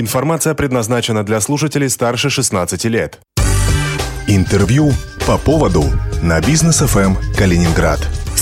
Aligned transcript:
Информация 0.00 0.54
предназначена 0.54 1.24
для 1.24 1.40
слушателей 1.40 1.90
старше 1.90 2.30
16 2.30 2.84
лет. 2.84 3.18
Интервью 4.28 4.92
по 5.26 5.38
поводу 5.38 5.82
на 6.22 6.40
бизнес 6.40 6.76
ФМ 6.76 7.16
Калининград 7.36 7.98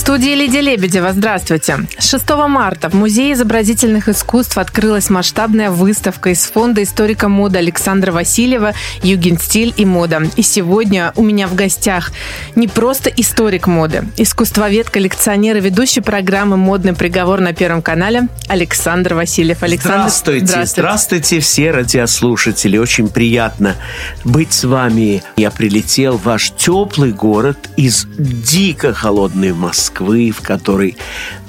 студии 0.07 0.35
Лидия 0.35 0.61
Лебедева. 0.61 1.11
Здравствуйте. 1.11 1.79
6 1.99 2.29
марта 2.47 2.89
в 2.89 2.93
Музее 2.93 3.33
изобразительных 3.33 4.07
искусств 4.07 4.57
открылась 4.57 5.09
масштабная 5.09 5.69
выставка 5.69 6.29
из 6.29 6.45
фонда 6.45 6.81
историка 6.81 7.27
моды 7.27 7.57
Александра 7.57 8.13
Васильева 8.13 8.71
«Югенстиль 9.03 9.73
и 9.75 9.85
мода». 9.85 10.21
И 10.37 10.43
сегодня 10.43 11.11
у 11.17 11.23
меня 11.23 11.49
в 11.49 11.55
гостях 11.55 12.13
не 12.55 12.69
просто 12.69 13.09
историк 13.09 13.67
моды, 13.67 14.05
искусствовед, 14.15 14.89
коллекционер 14.89 15.57
и 15.57 15.59
ведущий 15.59 15.99
программы 15.99 16.55
«Модный 16.55 16.93
приговор» 16.93 17.41
на 17.41 17.51
Первом 17.51 17.81
канале 17.81 18.29
Александр 18.47 19.13
Васильев. 19.13 19.61
Александр, 19.61 19.97
здравствуйте. 19.97 20.45
Здравствуйте. 20.45 20.71
Здравствуйте 20.71 21.39
все 21.41 21.71
радиослушатели. 21.71 22.77
Очень 22.77 23.09
приятно 23.09 23.75
быть 24.23 24.53
с 24.53 24.63
вами. 24.63 25.21
Я 25.35 25.51
прилетел 25.51 26.17
в 26.17 26.23
ваш 26.23 26.51
теплый 26.51 27.11
город 27.11 27.57
из 27.75 28.07
дико 28.17 28.93
холодной 28.93 29.51
Москвы 29.51 29.96
Москвы, 29.97 30.31
в 30.31 30.41
которой 30.41 30.95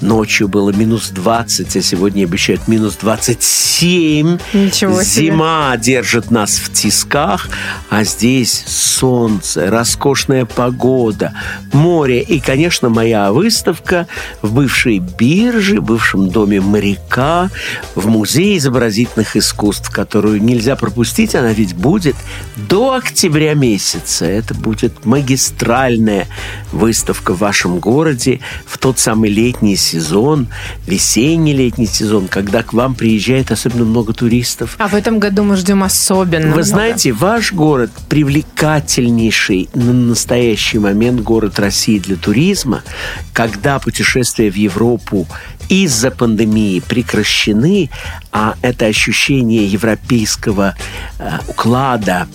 ночью 0.01 0.49
было 0.49 0.71
минус 0.71 1.11
20, 1.11 1.77
а 1.77 1.83
сегодня 1.83 2.25
обещают 2.25 2.67
минус 2.67 2.97
27. 3.01 4.39
Ничего 4.55 5.03
себе. 5.03 5.27
Зима 5.27 5.77
держит 5.77 6.31
нас 6.31 6.57
в 6.57 6.73
тисках, 6.73 7.49
а 7.91 8.05
здесь 8.05 8.65
солнце, 8.67 9.71
роскошная 9.71 10.47
погода, 10.47 11.35
море 11.73 12.23
и, 12.23 12.41
конечно, 12.41 12.89
моя 12.89 13.33
выставка 13.33 14.07
в 14.41 14.55
бывшей 14.55 14.99
бирже, 14.99 15.81
бывшем 15.81 16.31
доме 16.31 16.61
моряка, 16.61 17.51
в 17.95 18.07
Музее 18.07 18.57
изобразительных 18.57 19.37
искусств, 19.37 19.91
которую 19.91 20.43
нельзя 20.43 20.75
пропустить, 20.75 21.35
она 21.35 21.53
ведь 21.53 21.75
будет 21.75 22.17
до 22.57 22.95
октября 22.95 23.55
месяца. 23.55 24.25
Это 24.25 24.55
будет 24.55 25.05
магистральная 25.05 26.27
выставка 26.73 27.35
в 27.35 27.39
вашем 27.39 27.79
городе, 27.79 28.38
в 28.67 28.79
тот 28.79 28.99
самый 28.99 29.31
летний 29.31 29.77
сезон, 29.77 30.49
весенний 30.87 31.53
летний 31.53 31.87
сезон, 31.87 32.29
когда 32.29 32.63
к 32.63 32.73
вам 32.73 32.95
приезжает 32.95 33.51
особенно 33.51 33.85
много 33.85 34.13
туристов. 34.13 34.77
А 34.79 34.89
в 34.89 34.95
этом 34.95 35.19
году 35.19 35.43
мы 35.45 35.57
ждем 35.57 35.83
особенно 35.83 36.47
Вы 36.47 36.47
много. 36.47 36.63
знаете, 36.63 37.13
ваш 37.13 37.53
город 37.53 37.91
привлекательнейший 38.09 39.69
на 39.75 39.93
настоящий 39.93 40.79
момент 40.79 41.21
город 41.21 41.59
России 41.59 41.99
для 41.99 42.17
туризма, 42.17 42.83
когда 43.33 43.79
путешествия 43.79 44.51
в 44.51 44.57
Европу 44.57 45.27
из-за 45.69 46.11
пандемии 46.11 46.81
прекращены, 46.81 47.91
а 48.33 48.55
это 48.63 48.87
ощущение 48.87 49.67
европейского 49.67 50.75
э, 51.19 51.39
уклада, 51.49 52.27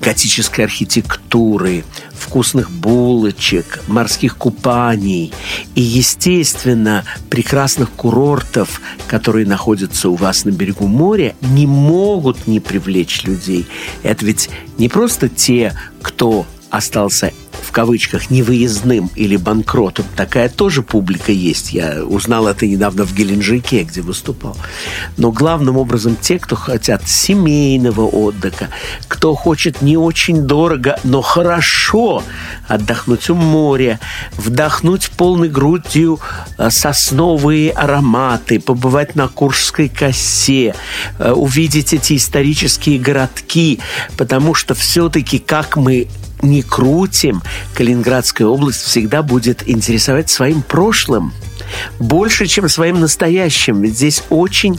готической 0.00 0.64
архитектуры, 0.64 1.84
вкусных 2.18 2.70
булочек, 2.70 3.80
морских 3.88 4.36
купаний 4.36 5.32
и, 5.74 5.80
естественно, 5.80 7.04
прекрасных 7.30 7.90
курортов, 7.90 8.80
которые 9.06 9.46
находятся 9.46 10.08
у 10.08 10.14
вас 10.14 10.44
на 10.44 10.50
берегу 10.50 10.86
моря, 10.86 11.34
не 11.40 11.66
могут 11.66 12.46
не 12.46 12.60
привлечь 12.60 13.24
людей. 13.24 13.66
Это 14.02 14.24
ведь 14.24 14.50
не 14.78 14.88
просто 14.88 15.28
те, 15.28 15.74
кто 16.02 16.46
остался 16.70 17.32
в 17.68 17.70
кавычках 17.70 18.30
невыездным 18.30 19.10
или 19.14 19.36
банкротом. 19.36 20.06
Такая 20.16 20.48
тоже 20.48 20.82
публика 20.82 21.32
есть. 21.32 21.74
Я 21.74 22.02
узнал 22.02 22.48
это 22.48 22.66
недавно 22.66 23.04
в 23.04 23.12
Геленджике, 23.14 23.82
где 23.82 24.00
выступал. 24.00 24.56
Но 25.18 25.30
главным 25.30 25.76
образом 25.76 26.16
те, 26.18 26.38
кто 26.38 26.56
хотят 26.56 27.06
семейного 27.06 28.06
отдыха, 28.06 28.70
кто 29.06 29.34
хочет 29.34 29.82
не 29.82 29.98
очень 29.98 30.46
дорого, 30.46 30.98
но 31.04 31.20
хорошо 31.20 32.22
отдохнуть 32.66 33.28
у 33.28 33.34
моря, 33.34 34.00
вдохнуть 34.38 35.10
полной 35.10 35.50
грудью 35.50 36.20
э, 36.56 36.70
сосновые 36.70 37.72
ароматы, 37.72 38.60
побывать 38.60 39.14
на 39.14 39.28
Куршской 39.28 39.90
косе, 39.90 40.74
э, 41.18 41.32
увидеть 41.32 41.92
эти 41.92 42.16
исторические 42.16 42.98
городки, 42.98 43.78
потому 44.16 44.54
что 44.54 44.74
все-таки 44.74 45.38
как 45.38 45.76
мы 45.76 46.08
не 46.42 46.62
крутим, 46.62 47.42
Калининградская 47.74 48.46
область 48.46 48.82
всегда 48.82 49.22
будет 49.22 49.68
интересовать 49.68 50.30
своим 50.30 50.62
прошлым 50.62 51.32
больше, 51.98 52.46
чем 52.46 52.68
своим 52.68 53.00
настоящим. 53.00 53.82
Ведь 53.82 53.94
здесь 53.94 54.22
очень 54.30 54.78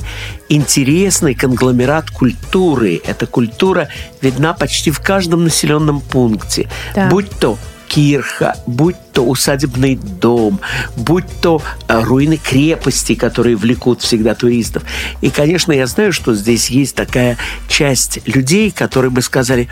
интересный 0.49 1.35
конгломерат 1.35 2.09
культуры. 2.09 3.01
Эта 3.05 3.27
культура 3.27 3.89
видна 4.21 4.53
почти 4.53 4.91
в 4.91 4.99
каждом 4.99 5.43
населенном 5.43 6.01
пункте. 6.01 6.69
Да. 6.95 7.09
Будь 7.09 7.29
то 7.29 7.57
кирха, 7.89 8.55
будь 8.67 8.95
то 9.11 9.25
усадебный 9.25 9.95
дом, 9.95 10.59
будь 10.95 11.25
то 11.41 11.61
э, 11.87 12.01
руины 12.03 12.37
крепости, 12.37 13.15
которые 13.15 13.55
влекут 13.55 14.01
всегда 14.01 14.35
туристов. 14.35 14.83
И, 15.21 15.29
конечно, 15.29 15.71
я 15.71 15.87
знаю, 15.87 16.13
что 16.13 16.35
здесь 16.35 16.69
есть 16.69 16.95
такая 16.95 17.37
часть 17.67 18.19
людей, 18.27 18.71
которые 18.71 19.09
бы 19.09 19.21
сказали, 19.21 19.67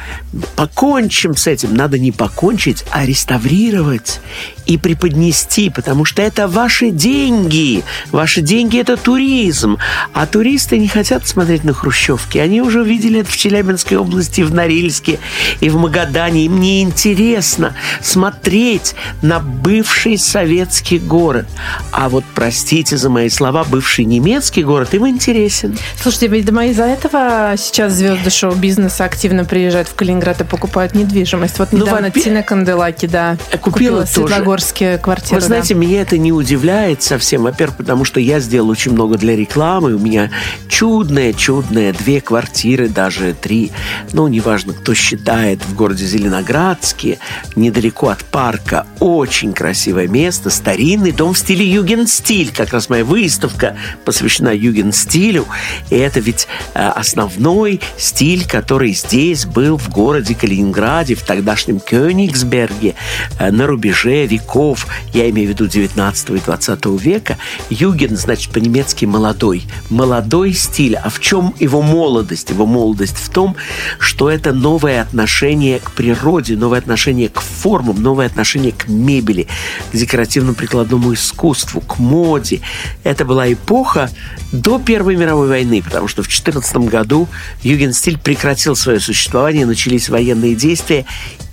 покончим 0.55 1.35
с 1.35 1.47
этим. 1.47 1.75
Надо 1.75 1.99
не 1.99 2.11
покончить, 2.11 2.83
а 2.91 3.05
реставрировать 3.05 4.19
и 4.65 4.77
преподнести, 4.77 5.69
потому 5.69 6.03
что 6.03 6.21
это 6.21 6.47
ваши 6.47 6.89
деньги. 6.89 7.83
Ваши 8.11 8.41
деньги– 8.41 8.79
это 8.79 8.97
туризм. 8.97 9.77
А 10.13 10.25
туристы 10.25 10.77
не 10.77 10.87
хотят 10.87 11.27
смотреть 11.27 11.63
на 11.63 11.73
хрущевки. 11.73 12.37
Они 12.37 12.61
уже 12.61 12.83
видели 12.83 13.21
это 13.21 13.31
в 13.31 13.37
Челябинской 13.37 13.97
области, 13.97 14.41
в 14.41 14.53
Норильске 14.53 15.19
и 15.61 15.69
в 15.69 15.77
Магадане. 15.77 16.45
Им 16.45 16.59
не 16.59 16.81
интересно 16.81 17.75
смотреть 18.07 18.95
на 19.21 19.39
бывший 19.39 20.17
советский 20.17 20.99
город. 20.99 21.45
А 21.91 22.09
вот, 22.09 22.23
простите 22.33 22.97
за 22.97 23.09
мои 23.09 23.29
слова, 23.29 23.63
бывший 23.63 24.05
немецкий 24.05 24.63
город 24.63 24.93
им 24.93 25.07
интересен. 25.07 25.77
Слушайте, 26.01 26.27
видимо, 26.27 26.67
из-за 26.67 26.85
этого 26.85 27.53
сейчас 27.57 27.93
звезды 27.93 28.29
шоу-бизнеса 28.29 29.03
активно 29.03 29.45
приезжают 29.45 29.87
в 29.87 29.95
Калининград 29.95 30.41
и 30.41 30.43
покупают 30.43 30.95
недвижимость. 30.95 31.59
Вот 31.59 31.73
ну, 31.73 31.79
недавно 31.79 32.11
ну, 32.13 32.21
Тина 32.21 32.43
Канделаки, 32.43 33.07
да, 33.07 33.37
купила, 33.61 34.05
купила 34.05 34.27
Петербургские 34.27 34.97
квартиры. 34.97 35.41
Вы 35.41 35.45
знаете, 35.45 35.73
да. 35.73 35.79
меня 35.79 36.01
это 36.01 36.17
не 36.17 36.31
удивляет 36.31 37.03
совсем. 37.03 37.43
Во-первых, 37.43 37.77
потому 37.77 38.05
что 38.05 38.19
я 38.19 38.39
сделал 38.39 38.69
очень 38.69 38.93
много 38.93 39.17
для 39.17 39.35
рекламы. 39.35 39.95
У 39.95 39.99
меня 39.99 40.31
чудные, 40.69 41.33
чудные 41.33 41.91
две 41.91 42.21
квартиры, 42.21 42.87
даже 42.87 43.33
три. 43.33 43.71
Ну, 44.13 44.27
неважно, 44.27 44.73
кто 44.73 44.93
считает, 44.93 45.59
в 45.65 45.75
городе 45.75 46.05
Зеленоградске, 46.05 47.19
недалеко 47.55 47.96
от 48.05 48.23
парка. 48.25 48.85
Очень 48.99 49.53
красивое 49.53 50.07
место, 50.07 50.49
старинный 50.49 51.11
дом 51.11 51.33
в 51.33 51.37
стиле 51.37 51.65
югенстиль. 51.65 52.51
Как 52.53 52.73
раз 52.73 52.89
моя 52.89 53.03
выставка 53.03 53.75
посвящена 54.05 54.53
югенстилю. 54.53 55.45
И 55.89 55.95
это 55.95 56.19
ведь 56.19 56.47
э, 56.73 56.87
основной 56.87 57.81
стиль, 57.97 58.45
который 58.47 58.93
здесь 58.93 59.45
был 59.45 59.77
в 59.77 59.89
городе 59.89 60.35
Калининграде, 60.35 61.15
в 61.15 61.23
тогдашнем 61.23 61.79
Кёнигсберге, 61.79 62.95
э, 63.39 63.51
на 63.51 63.67
рубеже 63.67 64.25
веков, 64.27 64.87
я 65.13 65.29
имею 65.29 65.47
в 65.47 65.51
виду 65.51 65.67
19 65.67 66.29
и 66.29 66.39
20 66.39 66.85
века, 66.99 67.37
юген, 67.69 68.15
значит, 68.17 68.51
по-немецки 68.51 69.05
молодой. 69.05 69.63
Молодой 69.89 70.53
стиль. 70.53 70.95
А 70.95 71.09
в 71.09 71.19
чем 71.19 71.53
его 71.59 71.81
молодость? 71.81 72.49
Его 72.49 72.65
молодость 72.65 73.17
в 73.17 73.29
том, 73.29 73.55
что 73.99 74.29
это 74.29 74.53
новое 74.53 75.01
отношение 75.01 75.79
к 75.79 75.91
природе, 75.91 76.55
новое 76.55 76.79
отношение 76.79 77.29
к 77.29 77.39
формам, 77.39 77.86
новое 77.93 78.27
отношение 78.27 78.71
к 78.71 78.87
мебели, 78.87 79.47
к 79.91 79.95
декоративно-прикладному 79.95 81.13
искусству, 81.13 81.81
к 81.81 81.99
моде. 81.99 82.61
Это 83.03 83.25
была 83.25 83.51
эпоха 83.51 84.09
до 84.51 84.79
Первой 84.79 85.15
мировой 85.15 85.47
войны, 85.47 85.81
потому 85.81 86.07
что 86.07 86.23
в 86.23 86.27
14 86.27 86.77
году 86.77 87.27
югенстиль 87.63 88.17
прекратил 88.17 88.75
свое 88.75 88.99
существование, 88.99 89.65
начались 89.65 90.09
военные 90.09 90.55
действия. 90.55 91.05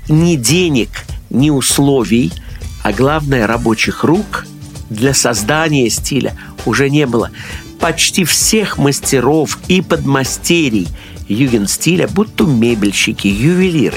Ни 0.08 0.36
денег, 0.36 0.90
ни 1.31 1.50
условий– 1.50 2.32
а 2.84 2.92
главное 2.92 3.46
рабочих 3.46 4.04
рук 4.04 4.46
для 4.90 5.14
создания 5.14 5.88
стиля 5.88 6.37
уже 6.66 6.90
не 6.90 7.06
было. 7.06 7.30
Почти 7.80 8.25
всех 8.25 8.76
мастеров 8.76 9.58
и 9.69 9.80
подмастерий 9.80 10.87
югенстиля, 11.26 12.06
будь 12.06 12.34
то 12.37 12.44
мебельщики, 12.44 13.26
ювелиры, 13.26 13.96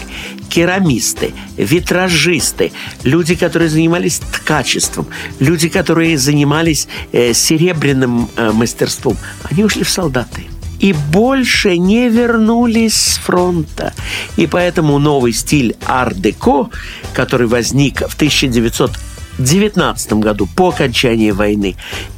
керамисты, 0.49 1.33
витражисты, 1.57 2.71
люди, 3.03 3.35
которые 3.35 3.69
занимались 3.69 4.19
ткачеством, 4.19 5.07
люди, 5.39 5.69
которые 5.69 6.17
занимались 6.17 6.87
э, 7.11 7.33
серебряным 7.33 8.29
э, 8.35 8.51
мастерством, 8.51 9.17
они 9.49 9.63
ушли 9.63 9.83
в 9.83 9.89
солдаты 9.89 10.45
и 10.79 10.93
больше 10.93 11.77
не 11.77 12.09
вернулись 12.09 12.95
с 12.95 13.17
фронта. 13.17 13.93
И 14.35 14.47
поэтому 14.47 14.99
новый 14.99 15.33
стиль 15.33 15.75
ар-деко, 15.85 16.69
который 17.13 17.47
возник 17.47 18.01
в 18.07 18.15
1919 18.15 20.13
году 20.13 20.47
по 20.55 20.69
окончании 20.69 21.31
войны, 21.31 21.75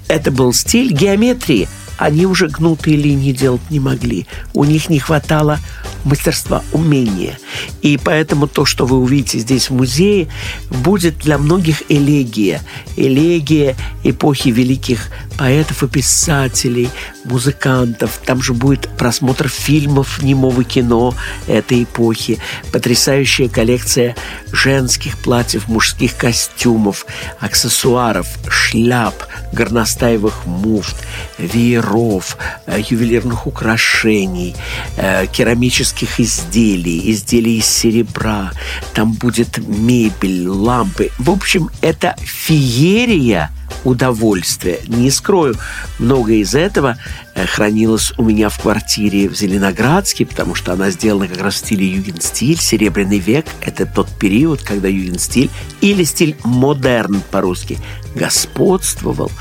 это 0.08 0.32
был 0.32 0.54
стиль 0.54 0.92
геометрии, 0.92 1.68
они 1.98 2.25
уже 2.25 2.48
гнутые 2.48 2.96
линии 2.96 3.34
делать 3.34 3.62
не 3.70 3.80
могли. 3.80 4.25
У 4.54 4.64
них 4.64 4.90
не 4.90 5.00
хватало 5.00 5.60
мастерства, 6.06 6.63
умения. 6.72 7.38
И 7.81 7.98
поэтому 7.98 8.48
то, 8.48 8.66
что 8.66 8.86
вы 8.86 8.98
увидите 8.98 9.40
здесь 9.40 9.69
в 9.69 9.74
музее, 9.74 10.28
будет 10.69 11.18
для 11.19 11.38
многих 11.38 11.84
элегия. 11.90 12.62
Элегия 12.96 13.75
эпохи 14.04 14.50
великих 14.50 15.10
поэтов 15.38 15.84
и 15.84 15.88
писателей, 15.88 16.90
музыкантов. 17.30 18.20
Там 18.26 18.42
же 18.42 18.54
будет 18.54 18.90
просмотр 18.98 19.48
фильмов 19.48 20.22
немого 20.22 20.64
кино 20.64 21.14
этой 21.48 21.84
эпохи. 21.84 22.40
Потрясающая 22.72 23.48
коллекция 23.48 24.16
женских 24.52 25.18
платьев, 25.20 25.68
мужских 25.68 26.16
костюмов, 26.18 27.06
аксессуаров, 27.40 28.28
шляп, 28.50 29.16
горностаевых 29.54 30.46
муфт, 30.46 30.96
вееров, 31.38 32.38
э, 32.66 32.81
ювелирных 32.90 33.48
украшений, 33.48 34.56
э, 34.98 35.28
керамических 35.28 36.20
изделий, 36.20 37.12
изделий 37.12 37.60
из 37.60 37.66
серебра. 37.66 38.52
Там 38.94 39.14
будет 39.14 39.60
мебель, 39.60 40.48
лампы. 40.48 41.12
В 41.18 41.30
общем, 41.30 41.70
это 41.82 42.16
феерия 42.20 43.52
удовольствия. 43.84 44.80
Не 44.88 45.12
скрою, 45.12 45.56
многое 45.98 46.38
из 46.38 46.56
этого 46.56 46.98
э, 47.36 47.46
хранилось 47.46 48.14
у 48.18 48.24
меня 48.24 48.50
в 48.50 48.60
квартире 48.60 49.30
в 49.30 49.36
Зеленоградске, 49.36 50.26
потому 50.26 50.56
что 50.56 50.74
она 50.74 50.90
сделана 50.92 51.28
как 51.28 51.42
раз 51.42 51.56
в 51.56 51.58
стиле 51.58 51.88
югенстиль, 51.88 52.60
серебряный 52.60 53.20
век. 53.20 53.46
Это 53.62 53.86
тот 53.86 54.10
период, 54.20 54.62
когда 54.62 54.88
югенстиль 54.88 55.50
или 55.81 56.04
стиль 56.04 56.36
модерн 56.44 57.22
по-русски 57.31 57.78
господствовал. 58.16 59.32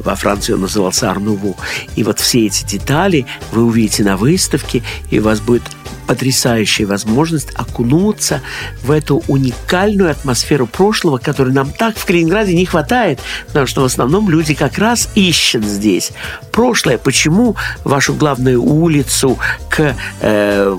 Во 0.00 0.14
Франции 0.14 0.52
он 0.52 0.62
назывался 0.62 1.10
Арнуву. 1.10 1.56
И 1.96 2.02
вот 2.02 2.20
все 2.20 2.46
эти 2.46 2.64
детали 2.64 3.26
вы 3.52 3.64
увидите 3.64 4.04
на 4.04 4.16
выставке, 4.16 4.82
и 5.10 5.18
у 5.18 5.22
вас 5.22 5.40
будет 5.40 5.62
потрясающая 6.06 6.86
возможность 6.86 7.50
окунуться 7.54 8.40
в 8.82 8.90
эту 8.90 9.22
уникальную 9.28 10.10
атмосферу 10.10 10.66
прошлого, 10.66 11.18
которой 11.18 11.52
нам 11.52 11.70
так 11.72 11.96
в 11.98 12.06
Калининграде 12.06 12.54
не 12.54 12.64
хватает, 12.64 13.18
потому 13.48 13.66
что 13.66 13.82
в 13.82 13.84
основном 13.84 14.30
люди 14.30 14.54
как 14.54 14.78
раз 14.78 15.08
ищут 15.14 15.64
здесь 15.64 16.12
прошлое. 16.52 16.98
Почему 16.98 17.56
вашу 17.84 18.14
главную 18.14 18.62
улицу 18.62 19.38
к 19.68 19.94
э, 20.20 20.76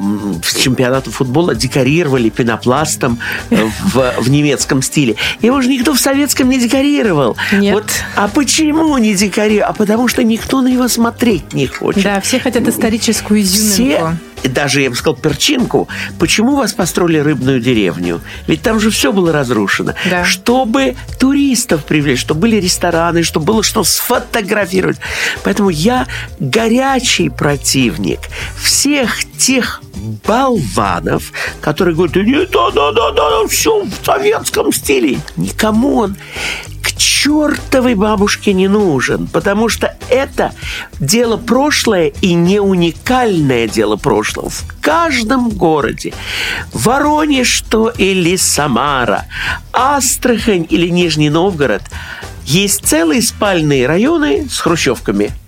чемпионату 0.58 1.12
футбола 1.12 1.56
декорировали 1.56 2.30
пенопластом 2.30 3.20
в, 3.50 4.14
в 4.20 4.30
немецком 4.30 4.82
стиле? 4.82 5.16
Его 5.42 5.62
же 5.62 5.70
никто 5.70 5.94
в 5.94 6.00
советском 6.00 6.50
не 6.50 6.60
декорировал. 6.60 7.37
Нет. 7.52 7.74
Вот, 7.74 7.86
а 8.16 8.28
почему 8.28 8.98
не 8.98 9.16
декорировал? 9.16 9.72
А 9.72 9.74
потому 9.74 10.08
что 10.08 10.24
никто 10.24 10.62
на 10.62 10.68
него 10.68 10.88
смотреть 10.88 11.54
не 11.54 11.68
хочет. 11.68 12.04
Да, 12.04 12.22
все 12.22 12.40
хотят 12.40 12.68
историческую 12.68 13.42
изюминку. 13.42 13.74
Все 13.74 14.18
даже, 14.44 14.82
я 14.82 14.90
бы 14.90 14.96
сказал, 14.96 15.16
перчинку, 15.16 15.88
почему 16.20 16.56
вас 16.56 16.74
построили 16.74 17.18
рыбную 17.18 17.60
деревню? 17.60 18.22
Ведь 18.48 18.62
там 18.62 18.80
же 18.80 18.92
все 18.92 19.12
было 19.12 19.32
разрушено. 19.32 19.94
Да. 20.10 20.24
Чтобы 20.26 20.96
туристов 21.20 21.86
привлечь, 21.86 22.22
чтобы 22.22 22.42
были 22.42 22.58
рестораны, 22.58 23.24
чтобы 23.24 23.48
было 23.48 23.64
что 23.64 23.84
сфотографировать. 23.84 24.98
Поэтому 25.44 25.70
я 25.70 26.08
горячий 26.40 27.30
противник 27.30 28.20
всех 28.62 29.26
тех 29.38 29.82
болванов, 30.26 31.32
которые 31.62 31.96
говорят, 31.96 32.52
да, 32.52 32.72
да, 32.72 32.92
да, 32.92 33.12
да, 33.12 33.48
все 33.48 33.84
в 33.84 34.06
советском 34.06 34.72
стиле. 34.72 35.20
Никому 35.36 35.98
он 35.98 36.16
чертовой 36.98 37.96
бабушке 37.96 38.54
не 38.54 38.68
нужен, 38.68 39.28
потому 39.28 39.70
что 39.70 39.96
это 40.10 40.54
дело 41.00 41.38
прошлое 41.38 42.08
и 42.22 42.34
не 42.34 42.60
уникальное 42.60 43.68
дело 43.68 43.96
прошлого. 43.96 44.50
В 44.50 44.64
каждом 44.82 45.50
городе, 45.50 46.14
Воронеж 46.74 47.48
что 47.48 47.90
или 47.90 48.36
Самара, 48.36 49.26
Астрахань 49.74 50.68
или 50.70 50.90
Нижний 50.90 51.30
Новгород, 51.30 51.82
есть 52.46 52.86
целые 52.86 53.22
спальные 53.22 53.88
районы 53.88 54.48
с 54.50 54.60
хрущевками– 54.60 55.32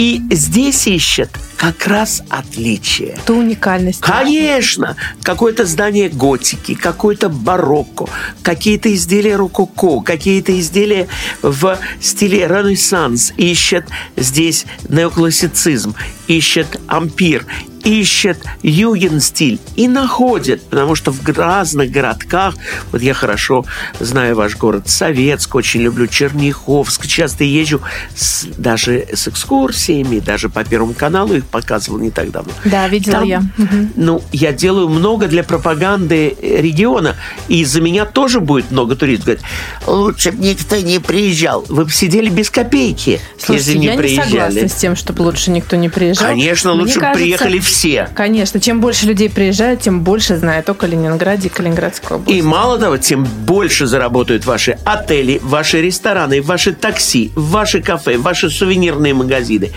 и 0.00 0.22
здесь 0.30 0.86
ищет 0.86 1.28
как 1.58 1.86
раз 1.86 2.22
отличие. 2.30 3.18
Ту 3.26 3.36
уникальность. 3.36 4.00
Конечно! 4.00 4.96
Какое-то 5.22 5.66
здание 5.66 6.08
готики, 6.08 6.74
какой-то 6.74 7.28
барокко, 7.28 8.06
какие-то 8.42 8.94
изделия 8.94 9.36
рококо, 9.36 10.00
какие-то 10.00 10.58
изделия 10.58 11.06
в 11.42 11.78
стиле 12.00 12.48
ренессанс. 12.48 13.34
Ищет 13.36 13.84
здесь 14.16 14.64
неоклассицизм, 14.88 15.94
ищет 16.28 16.80
ампир, 16.86 17.44
ищет 17.84 18.38
юген-стиль 18.62 19.58
и 19.76 19.88
находит, 19.88 20.62
потому 20.62 20.94
что 20.94 21.12
в 21.12 21.28
разных 21.28 21.90
городках, 21.90 22.54
вот 22.92 23.02
я 23.02 23.14
хорошо 23.14 23.64
знаю 23.98 24.36
ваш 24.36 24.56
город 24.56 24.88
Советск, 24.88 25.54
очень 25.54 25.80
люблю 25.80 26.06
Черняховск, 26.06 27.06
часто 27.06 27.44
езжу 27.44 27.80
с, 28.14 28.44
даже 28.56 29.06
с 29.12 29.28
экскурсиями, 29.28 30.18
даже 30.18 30.48
по 30.48 30.64
Первому 30.64 30.94
каналу 30.94 31.34
их 31.34 31.46
показывал 31.46 31.98
не 31.98 32.10
так 32.10 32.30
давно. 32.30 32.52
Да, 32.64 32.86
видела 32.88 33.14
Там, 33.16 33.24
я. 33.24 33.42
Ну, 33.96 34.22
я 34.32 34.52
делаю 34.52 34.88
много 34.88 35.26
для 35.26 35.42
пропаганды 35.42 36.36
региона, 36.40 37.16
и 37.48 37.60
из-за 37.62 37.80
меня 37.80 38.04
тоже 38.04 38.40
будет 38.40 38.70
много 38.70 38.94
туристов. 38.96 39.26
Говорят, 39.26 39.44
лучше 39.86 40.32
бы 40.32 40.44
никто 40.44 40.76
не 40.76 40.98
приезжал. 40.98 41.64
Вы 41.68 41.86
бы 41.86 41.90
сидели 41.90 42.28
без 42.28 42.50
копейки, 42.50 43.20
Слушайте, 43.38 43.72
если 43.72 43.78
не 43.78 43.86
я 43.86 43.96
приезжали. 43.96 44.26
не 44.26 44.32
согласна 44.32 44.68
с 44.68 44.74
тем, 44.74 44.96
чтобы 44.96 45.22
лучше 45.22 45.50
никто 45.50 45.76
не 45.76 45.88
приезжал. 45.88 46.28
Конечно, 46.28 46.74
Мне 46.74 46.82
лучше 46.82 46.94
бы 46.96 47.00
кажется, 47.00 47.22
приехали 47.22 47.58
все. 47.58 47.69
Конечно, 48.14 48.60
чем 48.60 48.80
больше 48.80 49.06
людей 49.06 49.30
приезжает, 49.30 49.80
тем 49.80 50.00
больше 50.02 50.36
знают 50.36 50.68
о 50.68 50.74
Калининграде 50.74 51.48
и 51.48 51.50
Калининградской 51.50 52.16
области. 52.16 52.38
И 52.38 52.42
мало 52.42 52.78
того, 52.78 52.96
тем 52.98 53.24
больше 53.24 53.86
заработают 53.86 54.44
ваши 54.44 54.78
отели, 54.84 55.38
ваши 55.42 55.80
рестораны, 55.80 56.42
ваши 56.42 56.72
такси, 56.72 57.30
ваши 57.34 57.80
кафе, 57.80 58.18
ваши 58.18 58.50
сувенирные 58.50 59.14
магазины, 59.14 59.70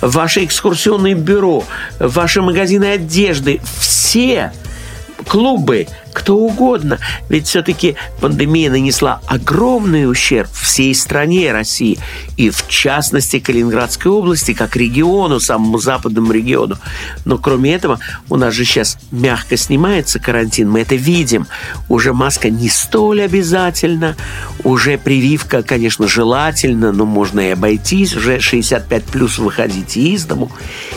ваши 0.00 0.44
экскурсионные 0.44 1.14
бюро, 1.14 1.64
ваши 1.98 2.40
магазины 2.40 2.84
одежды. 2.84 3.60
Все 3.80 4.52
клубы, 5.26 5.86
кто 6.12 6.36
угодно. 6.36 6.98
Ведь 7.28 7.46
все-таки 7.46 7.96
пандемия 8.20 8.70
нанесла 8.70 9.20
огромный 9.26 10.10
ущерб 10.10 10.50
всей 10.52 10.94
стране 10.94 11.52
России 11.52 11.98
и 12.36 12.50
в 12.50 12.66
частности 12.68 13.38
Калининградской 13.38 14.10
области, 14.10 14.54
как 14.54 14.76
региону, 14.76 15.40
самому 15.40 15.78
западному 15.78 16.32
региону. 16.32 16.76
Но 17.24 17.38
кроме 17.38 17.74
этого, 17.74 17.98
у 18.28 18.36
нас 18.36 18.54
же 18.54 18.64
сейчас 18.64 18.98
мягко 19.10 19.56
снимается 19.56 20.18
карантин, 20.18 20.70
мы 20.70 20.80
это 20.80 20.94
видим. 20.94 21.46
Уже 21.88 22.12
маска 22.12 22.50
не 22.50 22.68
столь 22.68 23.22
обязательна, 23.22 24.16
уже 24.64 24.98
прививка, 24.98 25.62
конечно, 25.62 26.08
желательно, 26.08 26.92
но 26.92 27.04
можно 27.04 27.40
и 27.40 27.50
обойтись, 27.50 28.16
уже 28.16 28.40
65 28.40 29.04
плюс 29.04 29.38
выходите 29.38 30.00
из 30.00 30.24
дому. 30.24 30.50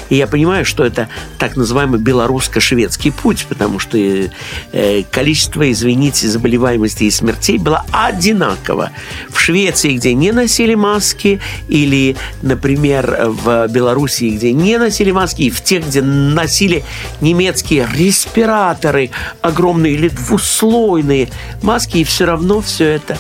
И 0.10 0.16
я 0.16 0.28
понимаю, 0.28 0.66
что 0.66 0.86
это 0.86 1.10
так 1.38 1.56
называемый 1.56 2.00
белорусско-шведский 2.00 3.12
путь, 3.12 3.46
потому 3.50 3.80
что 3.80 3.98
э, 3.98 5.03
количество, 5.10 5.70
извините, 5.72 6.28
заболеваемости 6.28 7.06
и 7.06 7.12
смертей 7.12 7.58
было 7.58 7.86
одинаково. 7.92 8.92
В 9.30 9.40
Швеции, 9.40 9.94
где 9.94 10.14
не 10.14 10.32
носили 10.32 10.76
маски, 10.76 11.40
или, 11.68 12.16
например, 12.42 13.28
в 13.28 13.68
Белоруссии, 13.68 14.36
где 14.36 14.52
не 14.52 14.78
носили 14.78 15.12
маски, 15.12 15.44
и 15.44 15.50
в 15.50 15.62
тех, 15.62 15.86
где 15.88 16.02
носили 16.02 16.84
немецкие 17.22 17.88
респираторы 17.94 19.12
огромные 19.42 19.94
или 19.94 20.10
двуслойные 20.10 21.30
маски, 21.62 22.00
и 22.00 22.04
все 22.04 22.26
равно 22.26 22.62
все 22.62 22.86
это 22.86 23.18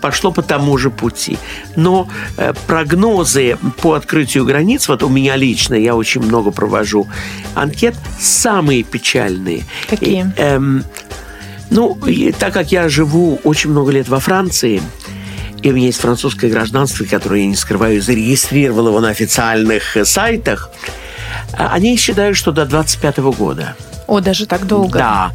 пошло 0.00 0.32
по 0.32 0.42
тому 0.42 0.78
же 0.78 0.90
пути. 0.90 1.38
Но 1.76 2.08
э, 2.36 2.52
прогнозы 2.66 3.56
по 3.80 3.94
открытию 3.94 4.44
границ, 4.44 4.88
вот 4.88 5.02
у 5.02 5.08
меня 5.08 5.36
лично, 5.36 5.74
я 5.74 5.94
очень 5.94 6.22
много 6.22 6.50
провожу 6.50 7.06
анкет, 7.54 7.94
самые 8.18 8.82
печальные. 8.82 9.64
Какие? 9.88 10.32
И, 10.36 10.40
эм, 10.40 10.84
ну, 11.70 11.98
и 12.06 12.32
так 12.32 12.52
как 12.52 12.72
я 12.72 12.88
живу 12.88 13.40
очень 13.44 13.70
много 13.70 13.92
лет 13.92 14.08
во 14.08 14.20
Франции, 14.20 14.82
и 15.62 15.70
у 15.70 15.74
меня 15.74 15.86
есть 15.86 16.00
французское 16.00 16.50
гражданство, 16.50 17.04
которое, 17.04 17.42
я 17.42 17.46
не 17.46 17.56
скрываю, 17.56 18.00
зарегистрировал 18.00 18.88
его 18.88 19.00
на 19.00 19.08
официальных 19.08 19.96
э, 19.96 20.04
сайтах, 20.04 20.70
а, 21.52 21.72
они 21.72 21.96
считают, 21.96 22.36
что 22.36 22.52
до 22.52 22.64
25 22.64 23.18
года. 23.18 23.76
О, 24.08 24.20
даже 24.20 24.46
так 24.46 24.66
долго. 24.66 24.98
Да. 24.98 25.32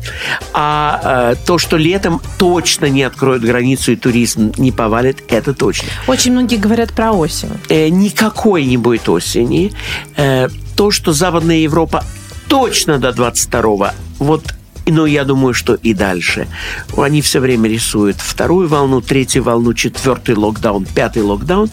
А 0.52 1.34
э, 1.34 1.46
то, 1.46 1.60
что 1.60 1.78
летом 1.78 2.20
точно 2.40 2.88
не 2.88 3.04
откроют 3.04 3.44
границу 3.44 3.92
и 3.92 3.96
туризм 3.96 4.52
не 4.58 4.72
повалит, 4.72 5.24
это 5.28 5.54
точно. 5.54 5.90
Очень 6.08 6.32
многие 6.32 6.58
говорят 6.58 6.92
про 6.92 7.12
осень. 7.12 7.52
Э, 7.70 7.90
никакой 7.90 8.66
не 8.66 8.78
будет 8.78 9.08
осени. 9.08 9.72
Э, 10.18 10.50
то, 10.76 10.90
что 10.90 11.14
Западная 11.14 11.58
Европа 11.58 12.04
точно 12.48 12.98
до 12.98 13.10
22-го, 13.10 13.92
вот 14.18 14.54
Но 14.88 15.06
я 15.06 15.24
думаю, 15.24 15.54
что 15.54 15.76
и 15.76 15.94
дальше. 15.94 16.48
Они 16.98 17.22
все 17.22 17.40
время 17.40 17.70
рисуют 17.70 18.18
вторую 18.18 18.68
волну, 18.68 19.02
третью 19.02 19.44
волну, 19.44 19.76
четвертый 19.76 20.36
локдаун, 20.36 20.86
пятый 20.86 21.22
локдаун, 21.22 21.70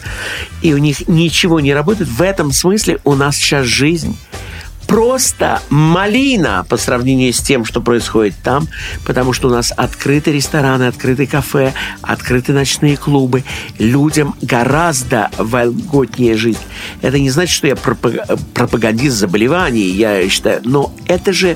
и 0.61 0.73
у 0.73 0.77
них 0.77 1.07
ничего 1.07 1.59
не 1.59 1.73
работает. 1.73 2.09
В 2.09 2.21
этом 2.21 2.51
смысле 2.51 2.99
у 3.03 3.15
нас 3.15 3.35
сейчас 3.35 3.65
жизнь 3.65 4.15
просто 4.91 5.61
малина 5.69 6.65
по 6.67 6.75
сравнению 6.75 7.31
с 7.31 7.39
тем, 7.39 7.63
что 7.63 7.79
происходит 7.79 8.35
там, 8.43 8.67
потому 9.05 9.31
что 9.31 9.47
у 9.47 9.51
нас 9.51 9.71
открыты 9.75 10.33
рестораны, 10.33 10.83
открыты 10.83 11.27
кафе, 11.27 11.73
открыты 12.01 12.51
ночные 12.51 12.97
клубы. 12.97 13.45
Людям 13.79 14.35
гораздо 14.41 15.31
вольготнее 15.37 16.35
жить. 16.35 16.57
Это 17.01 17.19
не 17.19 17.29
значит, 17.29 17.55
что 17.55 17.67
я 17.67 17.77
пропагандист 17.77 19.15
заболеваний, 19.15 19.87
я 19.91 20.27
считаю, 20.27 20.59
но 20.65 20.93
это 21.07 21.31
же 21.31 21.55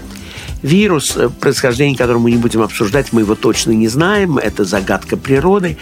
вирус, 0.62 1.18
э, 1.18 1.28
происхождение 1.28 1.98
которого 1.98 2.22
мы 2.22 2.32
не 2.32 2.38
будем 2.38 2.62
обсуждать, 2.62 3.12
мы 3.12 3.22
его 3.22 3.36
точно 3.36 3.72
не 3.72 3.90
знаем, 3.90 4.38
это 4.38 4.64
загадка 4.64 5.18
природы, 5.18 5.78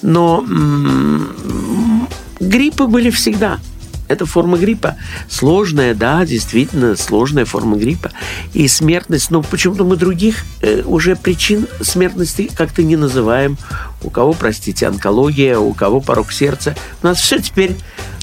но 0.00 0.38
м-м, 0.38 2.08
гриппы 2.40 2.86
были 2.86 3.10
всегда– 3.10 3.58
это 4.08 4.26
форма 4.26 4.58
гриппа. 4.58 4.96
Сложная, 5.28 5.94
да, 5.94 6.24
действительно 6.24 6.96
сложная 6.96 7.44
форма 7.44 7.76
гриппа. 7.76 8.10
И 8.52 8.68
смертность, 8.68 9.30
но 9.30 9.42
почему-то 9.42 9.84
мы 9.84 9.96
других 9.96 10.44
э, 10.60 10.82
уже 10.84 11.16
причин 11.16 11.66
смертности 11.80 12.50
как-то 12.54 12.82
не 12.82 12.96
называем. 12.96 13.56
У 14.02 14.10
кого, 14.10 14.34
простите, 14.34 14.86
онкология, 14.86 15.58
у 15.58 15.72
кого 15.72 16.00
порог 16.00 16.32
сердца. 16.32 16.76
У 17.02 17.06
нас 17.06 17.18
все 17.20 17.40
теперь 17.40 17.76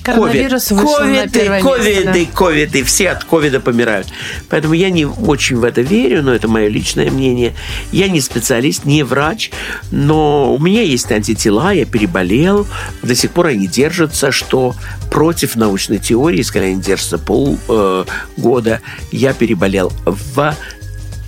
Коронавирус 0.04 0.72
COVID. 0.72 0.76
вышел 0.76 1.04
COVID, 1.04 1.16
на 1.16 1.28
первое 1.28 1.62
ковиды, 1.62 2.06
место, 2.06 2.14
да. 2.14 2.38
ковиды, 2.38 2.84
все 2.84 3.10
от 3.10 3.24
ковида 3.24 3.60
помирают. 3.60 4.08
Поэтому 4.50 4.74
я 4.74 4.90
не 4.90 5.06
очень 5.06 5.58
в 5.58 5.64
это 5.64 5.82
верю, 5.82 6.24
но 6.24 6.34
это 6.34 6.48
мое 6.48 6.68
личное 6.68 7.12
мнение. 7.12 7.54
Я 7.92 8.08
не 8.08 8.22
специалист, 8.22 8.86
не 8.86 9.04
врач, 9.04 9.52
но 9.92 10.54
у 10.54 10.60
меня 10.60 10.82
есть 10.82 11.12
антитела, 11.12 11.72
я 11.74 11.86
переболел, 11.86 12.68
до 13.04 13.16
сих 13.16 13.32
пор 13.32 13.48
они 13.48 13.68
держатся, 13.68 14.32
что 14.32 14.76
против 15.12 15.56
научной 15.56 16.00
теории, 16.00 16.42
скорее 16.42 16.74
они 16.74 16.82
держатся 16.82 17.18
полгода, 17.18 18.72
э, 18.72 18.80
я 19.12 19.34
переболел 19.34 19.92
в 20.06 20.56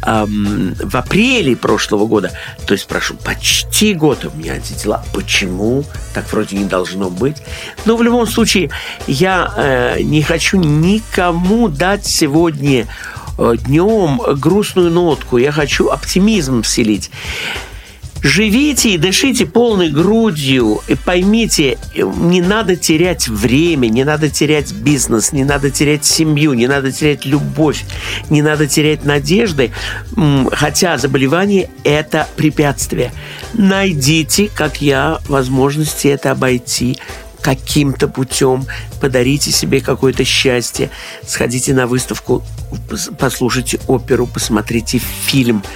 эм, 0.05 0.75
в 0.75 0.95
апреле 0.95 1.55
прошлого 1.55 2.05
года, 2.05 2.31
то 2.65 2.73
есть 2.73 2.87
прошу 2.87 3.15
почти 3.15 3.93
год 3.93 4.25
у 4.25 4.37
меня 4.37 4.53
антитела. 4.53 5.03
Почему? 5.13 5.83
Так 6.13 6.31
вроде 6.31 6.57
не 6.57 6.65
должно 6.65 7.09
быть. 7.09 7.37
Но 7.85 7.95
в 7.95 8.03
любом 8.03 8.27
случае 8.27 8.69
я 9.07 9.53
э, 9.55 10.01
не 10.01 10.21
хочу 10.21 10.57
никому 10.57 11.67
дать 11.67 12.05
сегодня 12.05 12.87
э, 13.37 13.53
днем 13.57 14.21
грустную 14.39 14.91
нотку. 14.91 15.37
Я 15.37 15.51
хочу 15.51 15.89
оптимизм 15.89 16.61
вселить. 16.61 17.11
Живите 18.23 18.91
и 18.91 18.97
дышите 18.97 19.45
полной 19.45 19.89
грудью. 19.89 20.81
И 20.87 20.95
поймите, 20.95 21.77
не 21.93 22.41
надо 22.41 22.77
терять 22.77 23.27
время, 23.27 23.87
не 23.87 24.05
надо 24.05 24.29
терять 24.29 24.71
бизнес, 24.71 25.33
не 25.33 25.43
надо 25.43 25.69
терять 25.69 26.05
семью, 26.05 26.53
не 26.53 26.67
надо 26.67 26.93
терять 26.93 27.25
любовь, 27.25 27.83
не 28.29 28.41
надо 28.41 28.65
терять 28.65 29.03
надежды. 29.03 29.71
Хотя 30.51 30.97
заболевание– 30.97 31.69
это 31.83 32.27
препятствие. 32.37 33.11
Найдите, 33.53 34.49
как 34.53 34.81
я, 34.81 35.19
возможности 35.27 36.07
это 36.07 36.31
обойти 36.31 36.97
каким-то 37.43 38.07
путем, 38.07 38.65
подарите 39.01 39.51
себе 39.51 39.81
какое-то 39.81 40.23
счастье, 40.23 40.89
сходите 41.27 41.73
на 41.73 41.85
выставку, 41.85 42.43
послушайте 43.19 43.79
оперу, 43.87 44.25
посмотрите 44.25 44.97
фильм– 44.97 45.61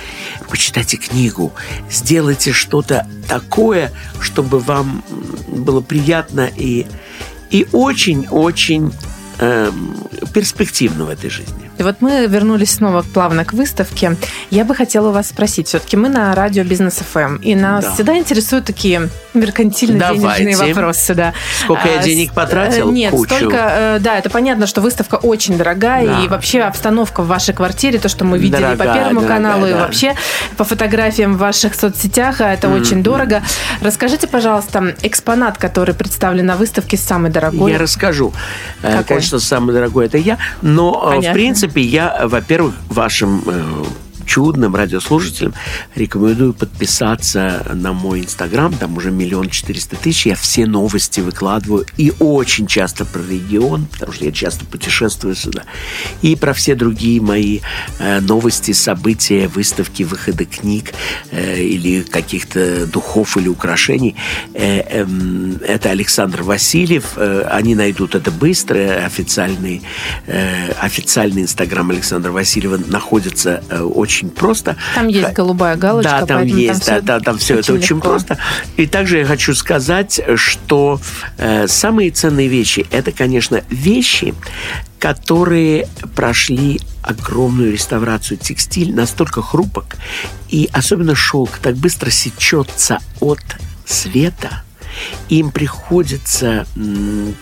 почитайте 0.49 0.97
книгу, 0.97 1.53
сделайте 1.89 2.51
что-то 2.51 3.07
такое, 3.27 3.91
чтобы 4.19 4.59
вам 4.59 5.03
было 5.47 5.81
приятно 5.81 6.49
и, 6.55 6.87
и 7.49 7.67
очень-очень 7.71 8.91
эм, 9.39 9.95
перспективно 10.33 11.05
в 11.05 11.09
этой 11.09 11.29
жизни. 11.29 11.67
И 11.77 11.83
вот 11.83 11.97
мы 12.01 12.25
вернулись 12.25 12.71
снова 12.71 13.03
плавно 13.03 13.45
к 13.45 13.53
выставке. 13.53 14.15
Я 14.49 14.65
бы 14.65 14.73
хотела 14.73 15.09
у 15.09 15.11
вас 15.11 15.29
спросить, 15.29 15.67
все-таки 15.67 15.95
мы 15.95 16.09
на 16.09 16.33
радио 16.33 16.63
Бизнес 16.63 16.95
ФМ, 16.95 17.19
эм, 17.19 17.35
и 17.37 17.55
нас 17.55 17.85
да. 17.85 17.93
всегда 17.93 18.17
интересуют 18.17 18.65
такие 18.65 19.09
меркантильно-денежные 19.33 20.55
вопросы. 20.55 21.13
Да. 21.13 21.33
Сколько 21.63 21.87
я 21.87 21.99
а, 21.99 22.03
денег 22.03 22.33
потратил? 22.33 22.89
Э, 22.89 22.91
нет, 22.91 23.11
Кучу. 23.11 23.35
столько, 23.35 23.57
э, 23.57 23.99
да, 23.99 24.17
это 24.17 24.29
понятно, 24.29 24.65
что 24.65 24.81
выставка 24.81 25.15
очень 25.15 25.57
дорогая, 25.57 26.05
да. 26.07 26.23
и 26.23 26.27
вообще 26.27 26.61
обстановка 26.61 27.21
в 27.21 27.27
вашей 27.27 27.53
квартире, 27.53 27.99
то, 27.99 28.09
что 28.09 28.25
мы 28.25 28.39
видели 28.39 28.61
дорогая, 28.61 28.77
по 28.77 28.93
Первому 28.93 29.21
дорогая, 29.21 29.37
каналу, 29.37 29.61
да. 29.61 29.69
и 29.69 29.73
вообще 29.73 30.15
по 30.57 30.63
фотографиям 30.63 31.35
в 31.35 31.37
ваших 31.37 31.75
соцсетях, 31.75 32.41
а 32.41 32.53
это 32.53 32.67
mm-hmm. 32.67 32.81
очень 32.81 33.03
дорого. 33.03 33.43
Расскажите, 33.81 34.27
пожалуйста, 34.27 34.95
экспонат, 35.03 35.57
который 35.57 35.93
представлен 35.93 36.47
на 36.47 36.55
выставке, 36.55 36.97
самый 36.97 37.29
дорогой? 37.29 37.71
Я 37.71 37.77
расскажу. 37.77 38.33
Э, 38.81 38.97
Какой? 38.97 39.26
Конечно, 39.27 39.39
самый 39.39 39.73
дорогой 39.73 40.05
это 40.05 40.17
я, 40.17 40.37
но 40.61 41.01
Понятно. 41.01 41.29
в 41.31 41.33
принципе 41.33 41.57
принципе, 41.57 41.81
я, 41.81 42.27
во-первых, 42.27 42.75
вашим 42.89 43.43
э, 43.45 43.83
чудным 44.27 44.75
радиослушателям 44.75 45.53
рекомендую 45.95 46.53
подписаться 46.53 47.65
на 47.73 47.93
мой 47.93 48.21
инстаграм. 48.21 48.73
Там 48.73 48.97
уже 48.97 49.09
миллион 49.09 49.49
четыреста 49.49 49.95
тысяч. 49.95 50.27
Я 50.27 50.35
все 50.35 50.67
новости 50.67 51.21
выкладываю. 51.21 51.85
И 51.97 52.13
очень 52.19 52.67
часто 52.67 53.05
про 53.05 53.21
регион, 53.21 53.87
потому 53.91 54.11
что 54.11 54.25
я 54.25 54.31
часто 54.31 54.65
путешествую 54.65 55.35
сюда. 55.35 55.63
И 56.21 56.35
про 56.35 56.53
все 56.53 56.75
другие 56.75 57.21
мои 57.21 57.61
э, 57.99 58.19
новости, 58.19 58.73
события, 58.73 59.47
выставки, 59.47 60.03
выходы 60.03 60.45
книг 60.45 60.93
э, 61.31 61.61
или 61.63 62.01
каких-то 62.01 62.85
духов 62.87 63.37
или 63.37 63.47
украшений. 63.47 64.15
Э, 64.53 64.81
э, 64.81 65.05
это 65.65 65.89
Александр 65.89 66.43
Васильев. 66.43 67.13
Э, 67.15 67.47
они 67.49 67.75
найдут 67.75 68.15
это 68.15 68.31
быстро. 68.31 69.05
Официальный, 69.05 69.81
э, 70.25 70.71
официальный 70.73 71.43
инстаграм 71.43 71.89
Александра 71.91 72.31
Васильева 72.31 72.77
находится 72.87 73.63
э, 73.69 73.81
очень 73.81 74.16
очень 74.17 74.29
просто. 74.29 74.75
Там 74.95 75.07
есть 75.07 75.33
голубая 75.33 75.75
галочка. 75.75 76.19
Да, 76.21 76.25
там 76.25 76.45
есть, 76.45 76.85
там 76.85 77.05
да, 77.05 77.19
да, 77.19 77.23
там 77.23 77.37
все 77.37 77.59
это 77.59 77.73
очень 77.73 77.97
легко. 77.97 78.09
просто. 78.09 78.37
И 78.75 78.87
также 78.87 79.19
я 79.19 79.25
хочу 79.25 79.53
сказать, 79.53 80.19
что 80.35 80.99
э, 81.37 81.67
самые 81.67 82.11
ценные 82.11 82.47
вещи– 82.47 82.85
это, 82.91 83.11
конечно, 83.11 83.61
вещи, 83.69 84.33
которые 84.99 85.87
прошли 86.15 86.79
огромную 87.03 87.71
реставрацию. 87.71 88.37
Текстиль 88.37 88.93
настолько 88.93 89.41
хрупок, 89.41 89.97
и 90.49 90.69
особенно 90.73 91.15
шелк 91.15 91.57
так 91.61 91.75
быстро 91.75 92.09
сечется 92.09 92.99
от 93.19 93.41
света– 93.85 94.63
им 95.29 95.51
приходится 95.51 96.65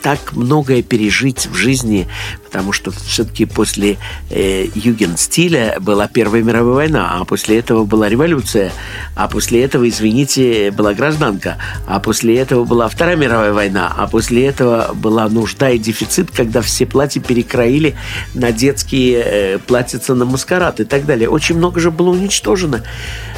так 0.01 0.33
многое 0.33 0.81
пережить 0.81 1.47
в 1.47 1.55
жизни, 1.55 2.07
потому 2.43 2.71
что 2.71 2.91
все-таки 2.91 3.45
после 3.45 3.97
э, 4.29 4.67
югенстиля 4.73 5.77
была 5.79 6.07
Первая 6.07 6.43
мировая 6.43 6.75
война, 6.75 7.17
а 7.19 7.25
после 7.25 7.59
этого 7.59 7.85
была 7.85 8.09
революция, 8.09 8.71
а 9.15 9.27
после 9.27 9.63
этого, 9.63 9.87
извините, 9.87 10.71
была 10.71 10.93
гражданка, 10.93 11.57
а 11.87 11.99
после 11.99 12.37
этого 12.37 12.65
была 12.65 12.87
Вторая 12.87 13.15
мировая 13.15 13.53
война, 13.53 13.93
а 13.95 14.07
после 14.07 14.45
этого 14.45 14.91
была 14.93 15.27
нужда 15.29 15.69
и 15.69 15.77
дефицит, 15.77 16.31
когда 16.31 16.61
все 16.61 16.85
платья 16.85 17.19
перекроили 17.21 17.95
на 18.33 18.51
детские 18.51 19.23
э, 19.25 19.59
платьица 19.59 20.15
на 20.15 20.25
маскарад 20.25 20.79
и 20.79 20.85
так 20.85 21.05
далее. 21.05 21.29
Очень 21.29 21.57
много 21.57 21.79
же 21.79 21.91
было 21.91 22.09
уничтожено. 22.09 22.83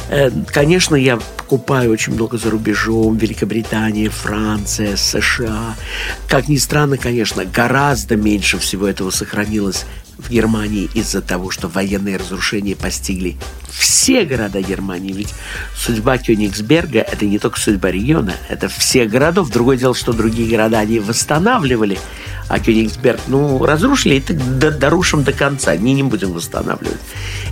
Э, 0.08 0.30
конечно, 0.46 0.96
я 0.96 1.18
покупаю 1.36 1.90
очень 1.92 2.14
много 2.14 2.38
за 2.38 2.50
рубежом, 2.50 3.16
Великобритания, 3.16 4.08
Франция, 4.08 4.96
США. 4.96 5.76
Как 6.28 6.48
ни 6.48 6.56
странно, 6.56 6.96
конечно, 6.96 7.44
гораздо 7.44 8.16
меньше 8.16 8.58
всего 8.58 8.86
этого 8.86 9.10
сохранилось 9.10 9.84
в 10.18 10.30
Германии 10.30 10.90
из-за 10.94 11.22
того, 11.22 11.50
что 11.50 11.68
военные 11.68 12.16
разрушения 12.16 12.74
постигли 12.74 13.36
все 13.70 14.24
города 14.24 14.60
Германии. 14.60 15.12
Ведь 15.12 15.32
судьба 15.76 16.18
Кёнигсберга– 16.18 17.00
это 17.12 17.24
не 17.24 17.38
только 17.38 17.60
судьба 17.60 17.90
региона, 17.90 18.34
это 18.48 18.68
всех 18.68 19.10
городов. 19.10 19.50
Другое 19.50 19.76
дело, 19.76 19.94
что 19.94 20.12
другие 20.12 20.48
города 20.50 20.80
они 20.80 20.98
восстанавливали, 20.98 21.98
а 22.48 22.58
Кёнигсберг, 22.58 23.20
ну, 23.28 23.64
разрушили, 23.64 24.16
и 24.16 24.20
так 24.20 24.36
дорушим 24.78 25.22
до 25.22 25.32
конца, 25.32 25.76
не, 25.76 25.94
не 25.94 26.02
будем 26.02 26.32
восстанавливать. 26.32 27.00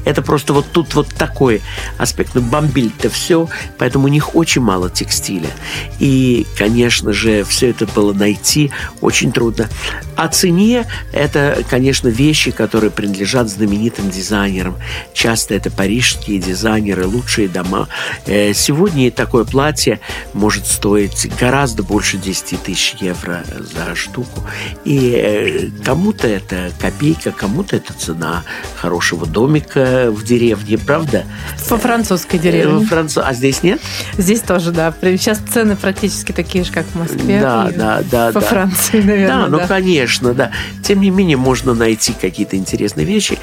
Это 0.05 0.23
просто 0.23 0.53
вот 0.53 0.67
тут 0.73 0.95
вот 0.95 1.09
такой 1.09 1.63
аспект. 1.99 2.35
Ну, 2.35 2.41
бомбили-то 2.41 3.11
все, 3.11 3.49
поэтому 3.79 4.07
у 4.07 4.09
них 4.09 4.35
очень 4.35 4.63
мало 4.63 4.89
текстиля. 4.89 5.51
И, 5.99 6.47
конечно 6.57 7.13
же, 7.13 7.45
все 7.45 7.71
это 7.71 7.87
было 7.87 8.13
найти 8.13 8.71
очень 9.01 9.33
трудно. 9.33 9.69
О 10.17 10.29
цене 10.29 10.87
это, 11.13 11.65
конечно, 11.69 12.09
вещи, 12.09 12.51
которые 12.51 12.91
принадлежат 12.91 13.49
знаменитым 13.49 14.11
дизайнерам. 14.11 14.77
Часто 15.13 15.55
это 15.55 15.71
парижские 15.71 16.39
дизайнеры, 16.39 17.07
лучшие 17.07 17.49
дома. 17.49 17.89
Э, 18.27 18.55
сегодня 18.55 19.11
такое 19.11 19.45
платье 19.45 20.01
может 20.33 20.67
стоить 20.67 21.29
гораздо 21.39 21.83
больше 21.83 22.17
10 22.17 22.63
тысяч 22.63 22.95
евро 23.01 23.45
за 23.59 23.95
штуку. 23.95 24.43
И 24.87 25.13
э, 25.17 25.69
кому-то 25.85 26.29
это 26.29 26.71
копейка, 26.81 27.33
кому-то 27.33 27.75
это 27.75 27.93
цена 27.93 28.45
хорошего 28.77 29.27
домика 29.27 30.07
в 30.11 30.23
деревне, 30.23 30.79
правда? 30.79 31.25
Во 31.69 31.77
французской 31.77 32.39
деревне. 32.39 32.79
Во 32.79 32.85
Француз... 32.85 33.25
А 33.27 33.35
здесь 33.35 33.65
нет? 33.65 33.81
Здесь 34.17 34.43
тоже, 34.43 34.71
да. 34.71 34.95
Сейчас 35.03 35.39
цены 35.39 35.75
практически 35.75 36.31
такие 36.31 36.63
же, 36.63 36.71
как 36.73 36.87
в 36.87 36.95
Москве. 36.95 37.41
Да, 37.41 37.73
да, 37.77 38.03
да. 38.09 38.31
Во 38.31 38.41
да. 38.41 38.47
Франции, 38.47 39.01
наверное. 39.01 39.27
Да, 39.27 39.49
ну, 39.49 39.67
конечно, 39.67 40.35
да. 40.35 40.53
Тем 40.85 41.01
не 41.01 41.11
менее, 41.11 41.37
можно 41.37 41.75
найти 41.75 42.13
какие-то 42.13 42.57
интересные 42.57 43.05
вещи. 43.05 43.41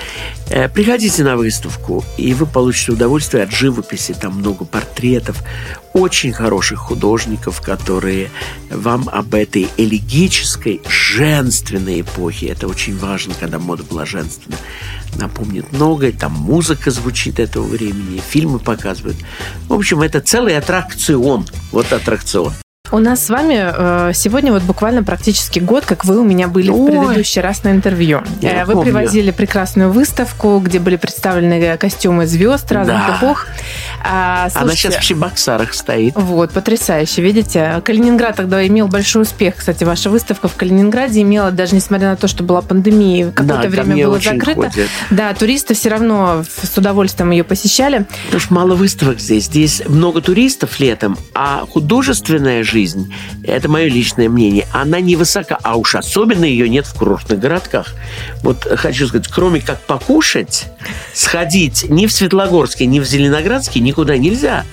Э, 0.49 0.69
приходите 0.69 1.25
на 1.25 1.35
выставку, 1.35 2.05
и 2.17 2.33
вы 2.33 2.45
получите 2.45 2.93
удовольствие 2.93 3.43
от 3.43 3.51
живописи. 3.51 4.13
Там 4.13 4.37
много 4.37 4.63
портретов 4.63 5.43
очень 5.93 6.33
хороших 6.33 6.79
художников, 6.79 7.61
которые 7.61 8.29
вам 8.69 9.07
об 9.09 9.35
этой 9.35 9.67
элегической, 9.77 10.81
женственной 10.87 12.01
эпохе, 12.01 12.47
это 12.47 12.67
очень 12.67 12.97
важно, 12.97 13.33
когда 13.39 13.59
мода 13.59 13.83
была 13.83 14.05
женственная, 14.05 14.59
напомнит 15.15 15.71
многое. 15.71 16.11
Там 16.11 16.33
музыка 16.33 16.91
звучит 16.91 17.39
этого 17.39 17.65
времени, 17.65 18.21
фильмы 18.27 18.59
показывают. 18.59 19.17
В 19.67 19.73
общем, 19.73 20.01
это 20.01 20.19
целый 20.19 20.57
аттракцион. 20.57 21.45
Вот 21.71 21.91
аттракцион. 21.93 22.53
У 22.93 22.99
нас 22.99 23.25
с 23.25 23.29
вами 23.31 23.55
э, 23.75 24.11
сегодня 24.13 24.51
вот 24.51 24.61
буквально 24.61 25.03
практически 25.03 25.57
год, 25.57 25.83
как 25.83 26.05
вы 26.05 26.19
у 26.19 26.23
меня 26.23 26.47
были 26.47 26.69
Ой. 26.69 26.79
в 26.79 26.85
предыдущий 27.01 27.41
раз 27.41 27.63
на 27.63 27.71
интервью. 27.71 28.21
Я 28.39 28.61
Э, 28.61 28.65
вы 28.65 28.73
помню. 28.73 28.91
привозили 28.93 29.31
прекрасную 29.31 29.91
выставку, 29.91 30.59
где 30.59 30.77
были 30.77 30.97
представлены 30.97 31.75
костюмы 31.77 32.27
звезд 32.27 32.71
разных 32.71 32.95
Да. 32.97 33.17
эпох. 33.17 33.47
А, 34.05 34.43
Она 34.43 34.49
слушайте, 34.67 34.77
сейчас 34.91 34.95
в 34.97 35.07
Чебоксарах 35.07 35.73
стоит. 35.73 36.13
Вот, 36.15 36.51
потрясающе, 36.51 37.23
видите? 37.23 37.81
Калининград 37.83 38.35
тогда 38.35 38.65
имел 38.67 38.87
большой 38.87 39.23
успех. 39.23 39.55
Кстати, 39.55 39.83
ваша 39.85 40.11
выставка 40.11 40.47
в 40.47 40.53
Калининграде 40.55 41.23
имела, 41.23 41.49
даже 41.49 41.73
несмотря 41.73 42.11
на 42.11 42.15
то, 42.15 42.27
что 42.27 42.43
была 42.43 42.61
пандемия, 42.61 43.31
какое-то 43.31 43.63
Да, 43.63 43.69
время 43.69 44.05
было 44.05 44.19
закрыто. 44.19 44.69
ходят. 44.69 44.87
Да, 45.09 45.33
туристы 45.33 45.73
все 45.73 45.89
равно 45.89 46.43
с 46.61 46.77
удовольствием 46.77 47.31
ее 47.31 47.43
посещали. 47.43 48.05
Потому 48.25 48.39
что 48.39 48.53
мало 48.53 48.75
выставок 48.75 49.19
здесь. 49.19 49.45
Здесь 49.45 49.81
много 49.87 50.21
туристов 50.21 50.79
летом, 50.79 51.17
а 51.33 51.65
художественная 51.67 52.63
жизнь, 52.63 52.82
это 53.43 53.69
мое 53.69 53.87
личное 53.87 54.29
мнение, 54.29 54.67
она 54.71 54.99
невысока, 54.99 55.57
а 55.61 55.75
уж 55.75 55.95
особенно 55.95 56.45
ее 56.45 56.69
нет 56.69 56.85
в 56.85 56.93
курортных 56.93 57.39
городках. 57.39 57.93
Вот 58.41 58.63
хочу 58.63 59.07
сказать, 59.07 59.27
кроме 59.27 59.61
как 59.61 59.81
покушать, 59.81 60.65
сходить 61.13 61.85
ни 61.89 62.07
в 62.07 62.11
Светлогорске, 62.11 62.85
ни 62.85 62.99
в 62.99 63.05
Зеленоградске 63.05 63.79
никуда 63.79 64.17
нельзя. 64.17 64.65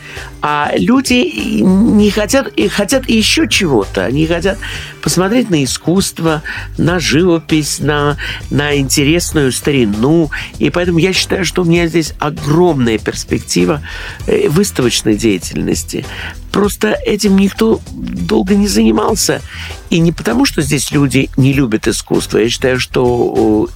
А 0.43 0.73
люди 0.75 1.61
не 1.63 2.11
хотят, 2.11 2.49
и 2.49 2.69
хотят 2.69 3.09
еще 3.09 3.47
чего-то. 3.49 4.05
Они 4.05 4.27
хотят 4.27 4.59
посмотреть 5.03 5.51
на 5.51 5.63
искусство, 5.63 6.43
на 6.79 6.99
живопись, 6.99 7.79
на, 7.79 8.17
на 8.51 8.77
интересную 8.77 9.53
старину. 9.53 10.31
И 10.59 10.71
поэтому 10.71 10.99
я 10.99 11.13
считаю, 11.13 11.45
что 11.45 11.63
у 11.63 11.65
меня 11.65 11.87
здесь 11.87 12.15
огромная 12.19 12.99
перспектива 12.99 13.83
э, 14.27 14.49
выставочной 14.49 15.17
деятельности. 15.17 16.05
Просто 16.53 16.97
этим 17.05 17.37
никто 17.37 17.81
долго 17.91 18.55
не 18.55 18.69
занимался. 18.69 19.41
И 19.89 19.99
не 19.99 20.13
потому, 20.13 20.45
что 20.45 20.63
здесь 20.63 20.91
люди 20.91 21.31
не 21.37 21.53
любят 21.53 21.89
искусство. 21.89 22.39
Я 22.39 22.49
считаю, 22.49 22.79
что 22.81 23.69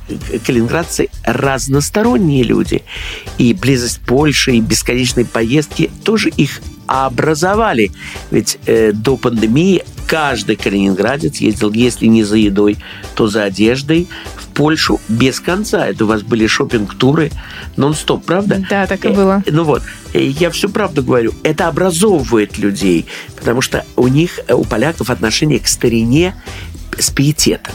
калининградцы 0.46 1.08
разносторонние 1.24 2.42
люди. 2.42 2.82
И 3.38 3.54
близость 3.54 4.00
Польши, 4.00 4.52
и 4.56 4.60
бесконечные 4.60 5.26
поездки 5.26 5.90
тоже 6.04 6.30
их 6.30 6.60
образовали. 6.86 7.92
Ведь 8.30 8.58
э, 8.66 8.92
до 8.92 9.16
пандемии 9.16 9.84
каждый 10.06 10.56
калининградец 10.56 11.38
ездил, 11.38 11.72
если 11.72 12.06
не 12.06 12.24
за 12.24 12.36
едой, 12.36 12.76
то 13.14 13.26
за 13.26 13.44
одеждой 13.44 14.08
в 14.36 14.46
Польшу 14.48 15.00
без 15.08 15.40
конца. 15.40 15.86
Это 15.86 16.04
у 16.04 16.08
вас 16.08 16.22
были 16.22 16.46
шопинг-туры 16.46 17.30
нон-стоп, 17.76 18.24
правда? 18.24 18.64
Да, 18.70 18.86
так 18.86 19.04
и 19.04 19.08
Э, 19.08 19.12
было. 19.12 19.42
ну 19.46 19.64
вот, 19.64 19.82
э, 20.12 20.22
я 20.24 20.50
всю 20.50 20.68
правду 20.68 21.02
говорю. 21.02 21.32
Это 21.42 21.68
образовывает 21.68 22.58
людей, 22.58 23.06
потому 23.36 23.60
что 23.60 23.84
у 23.96 24.08
них, 24.08 24.40
э, 24.46 24.54
у 24.54 24.64
поляков 24.64 25.10
отношение 25.10 25.58
к 25.58 25.66
старине 25.66 26.34
с 26.98 27.10
пиететом. 27.10 27.74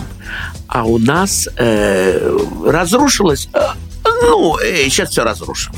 А 0.67 0.83
у 0.85 0.97
нас 0.97 1.49
э, 1.57 2.37
разрушилось... 2.65 3.49
э, 3.53 3.59
ну, 4.21 4.57
сейчас 4.89 5.09
все 5.09 5.23
разрушим. 5.23 5.73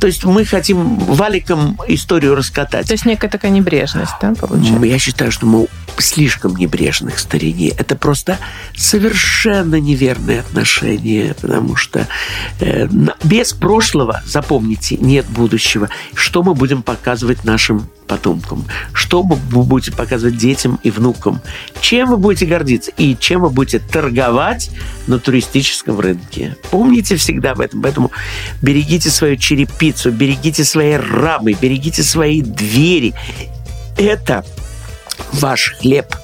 То 0.00 0.06
есть 0.06 0.24
мы 0.24 0.44
хотим 0.44 0.96
валиком 0.98 1.78
историю 1.88 2.34
раскатать. 2.34 2.86
То 2.86 2.92
есть 2.92 3.06
некая 3.06 3.28
такая 3.28 3.50
небрежность, 3.50 4.12
да, 4.20 4.34
получается? 4.34 4.84
Я 4.84 4.98
считаю, 4.98 5.32
что 5.32 5.46
мы 5.46 5.68
слишком 5.98 6.56
небрежны 6.56 7.10
к 7.10 7.18
старине. 7.18 7.68
Это 7.68 7.96
просто 7.96 8.38
совершенно 8.76 9.80
неверное 9.80 10.40
отношение, 10.40 11.34
потому 11.34 11.76
что 11.76 12.06
э, 12.60 12.88
без 13.22 13.52
прошлого, 13.52 14.22
запомните, 14.26 14.96
нет 14.96 15.26
будущего. 15.26 15.88
Что 16.14 16.42
мы 16.42 16.54
будем 16.54 16.82
показывать 16.82 17.44
нашим 17.44 17.88
потомкам? 18.06 18.64
Что 18.92 19.22
вы 19.22 19.36
будете 19.36 19.92
показывать 19.92 20.36
детям 20.36 20.78
и 20.82 20.90
внукам? 20.90 21.40
Чем 21.80 22.10
вы 22.10 22.16
будете 22.16 22.46
гордиться? 22.46 22.90
И 22.96 23.16
чем 23.18 23.42
вы 23.42 23.50
будете 23.50 23.78
торговать 23.78 24.70
на 25.06 25.18
туристическом 25.18 25.98
рынке? 26.00 26.56
Помните 26.70 27.16
всегда 27.16 27.52
об 27.52 27.60
этом. 27.60 27.82
Поэтому 27.82 28.10
берегите 28.60 29.10
свою 29.62 29.66
черепицу, 29.66 30.10
берегите 30.10 30.64
свои 30.64 30.94
рамы, 30.94 31.52
берегите 31.60 32.02
свои 32.02 32.42
двери. 32.42 33.14
Это 33.96 34.44
ваш 35.32 35.74
хлеб, 35.80 36.14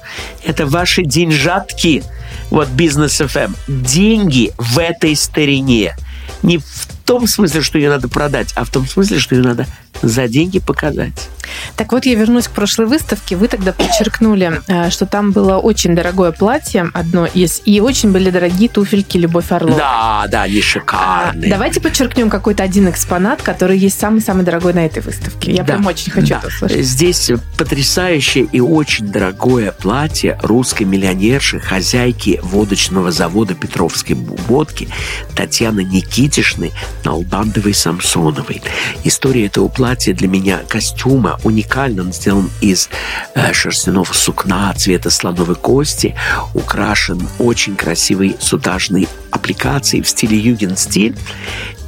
это 0.43 0.65
ваши 0.65 1.03
деньжатки. 1.03 2.03
Вот 2.49 2.67
бизнес 2.69 3.21
FM. 3.21 3.55
Деньги 3.67 4.51
в 4.57 4.79
этой 4.79 5.15
старине. 5.15 5.95
Не 6.41 6.57
в 6.57 6.87
том 7.05 7.27
смысле, 7.27 7.61
что 7.61 7.77
ее 7.77 7.89
надо 7.89 8.07
продать, 8.07 8.51
а 8.55 8.63
в 8.63 8.71
том 8.71 8.87
смысле, 8.87 9.19
что 9.19 9.35
ее 9.35 9.43
надо 9.43 9.67
за 10.01 10.27
деньги 10.27 10.59
показать. 10.59 11.29
Так 11.75 11.91
вот, 11.91 12.05
я 12.05 12.15
вернусь 12.15 12.47
к 12.47 12.51
прошлой 12.51 12.85
выставке. 12.87 13.35
Вы 13.35 13.47
тогда 13.47 13.73
подчеркнули, 13.73 14.61
э, 14.67 14.89
что 14.89 15.05
там 15.05 15.31
было 15.31 15.57
очень 15.57 15.95
дорогое 15.95 16.31
платье, 16.31 16.89
одно 16.93 17.25
из, 17.25 17.61
и 17.65 17.79
очень 17.81 18.11
были 18.11 18.29
дорогие 18.29 18.69
туфельки 18.69 19.17
Любовь 19.17 19.51
Орлова. 19.51 19.77
Да, 19.77 20.25
да, 20.29 20.41
они 20.43 20.59
А, 20.59 20.63
шикарные. 20.63 21.49
давайте 21.49 21.79
подчеркнем 21.81 22.29
какой-то 22.29 22.63
один 22.63 22.89
экспонат, 22.89 23.41
который 23.41 23.77
есть 23.77 23.99
самый-самый 23.99 24.43
дорогой 24.43 24.73
на 24.73 24.85
этой 24.85 25.01
выставке. 25.01 25.51
Я 25.51 25.63
Да, 25.63 25.73
прям 25.73 25.85
очень 25.87 26.11
хочу 26.11 26.27
да. 26.27 26.37
это 26.39 26.47
услышать. 26.47 26.85
Здесь 26.85 27.31
потрясающее 27.57 28.45
и 28.51 28.59
очень 28.59 29.07
дорогое 29.07 29.71
платье 29.71 30.37
русской 30.41 30.83
миллионерши, 30.83 31.59
хозяйки 31.59 32.39
водочного 32.43 33.11
завода 33.11 33.53
Петровской 33.55 34.15
водки 34.15 34.87
Татьяны 35.35 35.81
Никитишны 35.83 36.71
Налбандовой-Самсоновой. 37.03 38.61
История 39.03 39.45
этого 39.45 39.67
платья 39.67 40.13
для 40.13 40.27
меня 40.27 40.59
костюма 40.67 41.39
уникальна. 41.49 42.03
Он 42.03 42.13
сделан 42.13 42.49
из 42.61 42.89
э, 43.35 43.53
шерстяного 43.53 44.13
сукна 44.13 44.73
цвета 44.73 45.09
слоновой 45.09 45.55
кости, 45.55 46.15
украшен 46.53 47.27
очень 47.39 47.75
красивой 47.75 48.37
сутажной 48.39 49.07
аппликацией 49.31 50.03
в 50.03 50.09
стиле 50.09 50.37
юген-стиль. 50.37 51.15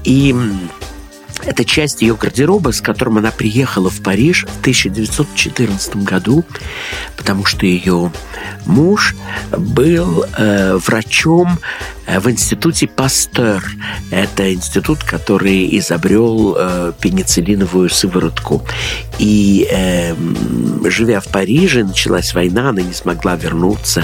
И 0.03 0.35
это 1.43 1.65
часть 1.65 2.01
ее 2.01 2.15
гардероба, 2.15 2.71
с 2.71 2.81
которым 2.81 3.17
она 3.17 3.31
приехала 3.31 3.89
в 3.89 4.01
Париж 4.01 4.45
в 4.47 4.59
1914 4.61 5.97
году, 5.97 6.45
потому 7.17 7.45
что 7.45 7.65
ее 7.65 8.11
муж 8.65 9.15
был 9.51 10.25
э, 10.37 10.75
врачом 10.77 11.59
в 12.07 12.29
институте 12.29 12.87
Пастер. 12.87 13.63
Это 14.09 14.53
институт, 14.53 15.03
который 15.03 15.77
изобрел 15.77 16.55
э, 16.57 16.93
пенициллиновую 16.99 17.89
сыворотку. 17.89 18.65
И 19.19 19.67
э, 19.71 20.15
живя 20.89 21.19
в 21.19 21.27
Париже, 21.27 21.83
началась 21.83 22.33
война, 22.33 22.69
она 22.69 22.81
не 22.81 22.93
смогла 22.93 23.35
вернуться 23.35 24.03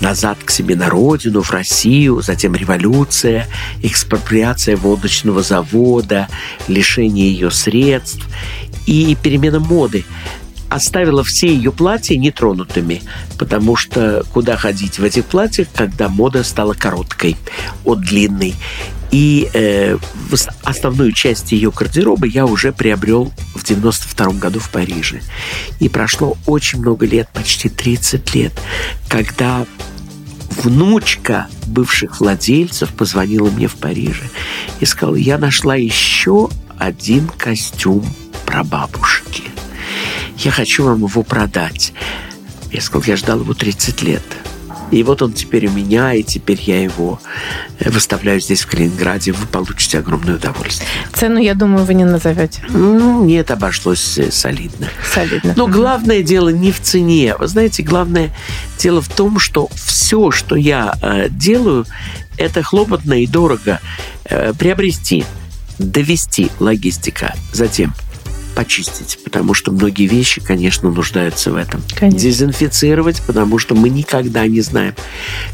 назад 0.00 0.38
к 0.44 0.50
себе 0.50 0.76
на 0.76 0.88
родину, 0.88 1.42
в 1.42 1.50
Россию, 1.50 2.22
затем 2.22 2.54
революция, 2.54 3.46
экспроприация 3.82 4.76
водочного 4.76 5.42
завода, 5.42 6.28
лишение 6.68 7.30
ее 7.30 7.50
средств 7.50 8.24
и 8.86 9.16
перемена 9.20 9.58
моды 9.58 10.04
оставила 10.68 11.22
все 11.24 11.48
ее 11.48 11.72
платья 11.72 12.16
нетронутыми, 12.16 13.02
потому 13.38 13.76
что 13.76 14.24
куда 14.32 14.56
ходить 14.56 14.98
в 14.98 15.04
этих 15.04 15.24
платьях, 15.26 15.68
когда 15.74 16.08
мода 16.08 16.44
стала 16.44 16.74
короткой 16.74 17.36
от 17.84 18.00
длинной. 18.00 18.54
И 19.12 19.48
э, 19.54 19.98
основную 20.64 21.12
часть 21.12 21.52
ее 21.52 21.70
гардероба 21.70 22.26
я 22.26 22.44
уже 22.44 22.72
приобрел 22.72 23.32
в 23.54 23.64
92 23.64 24.32
году 24.32 24.58
в 24.58 24.70
Париже. 24.70 25.20
И 25.78 25.88
прошло 25.88 26.36
очень 26.46 26.80
много 26.80 27.06
лет, 27.06 27.28
почти 27.32 27.68
30 27.68 28.34
лет, 28.34 28.52
когда 29.08 29.64
внучка 30.62 31.46
бывших 31.66 32.20
владельцев 32.20 32.90
позвонила 32.92 33.50
мне 33.50 33.68
в 33.68 33.76
Париже 33.76 34.24
и 34.80 34.86
сказала, 34.86 35.16
я 35.16 35.38
нашла 35.38 35.76
еще 35.76 36.48
один 36.78 37.28
костюм 37.28 38.04
прабабушки. 38.44 39.44
Я 40.38 40.50
хочу 40.50 40.84
вам 40.84 41.04
его 41.04 41.22
продать. 41.22 41.92
Я 42.70 42.80
сказал, 42.80 43.04
я 43.06 43.16
ждал 43.16 43.40
его 43.40 43.54
30 43.54 44.02
лет. 44.02 44.22
И 44.90 45.02
вот 45.02 45.20
он 45.20 45.32
теперь 45.32 45.66
у 45.66 45.70
меня, 45.70 46.14
и 46.14 46.22
теперь 46.22 46.60
я 46.62 46.80
его 46.80 47.18
э, 47.80 47.90
выставляю 47.90 48.40
здесь, 48.40 48.62
в 48.62 48.66
Калининграде. 48.68 49.32
Вы 49.32 49.46
получите 49.46 49.98
огромное 49.98 50.36
удовольствие. 50.36 50.88
Цену, 51.12 51.40
я 51.40 51.54
думаю, 51.54 51.84
вы 51.84 51.94
не 51.94 52.04
назовете. 52.04 52.62
Ну, 52.68 53.24
нет, 53.24 53.50
обошлось 53.50 54.16
э, 54.18 54.30
солидно. 54.30 54.88
Солидно. 55.12 55.54
Но 55.56 55.66
главное 55.66 56.22
дело 56.22 56.50
не 56.50 56.70
в 56.70 56.80
цене. 56.80 57.34
Вы 57.36 57.48
знаете, 57.48 57.82
главное 57.82 58.32
дело 58.78 59.02
в 59.02 59.08
том, 59.08 59.40
что 59.40 59.68
все, 59.74 60.30
что 60.30 60.54
я 60.54 60.94
э, 61.02 61.28
делаю, 61.30 61.84
это 62.36 62.62
хлопотно 62.62 63.22
и 63.22 63.26
дорого 63.26 63.80
приобрести, 64.58 65.24
довести 65.78 66.50
логистика, 66.58 67.34
затем 67.52 67.94
почистить, 68.56 69.18
потому 69.22 69.52
что 69.52 69.70
многие 69.70 70.06
вещи, 70.06 70.40
конечно, 70.40 70.90
нуждаются 70.90 71.52
в 71.52 71.56
этом. 71.56 71.82
Конечно. 71.94 72.18
Дезинфицировать, 72.18 73.22
потому 73.26 73.58
что 73.58 73.74
мы 73.74 73.90
никогда 73.90 74.46
не 74.46 74.62
знаем, 74.62 74.94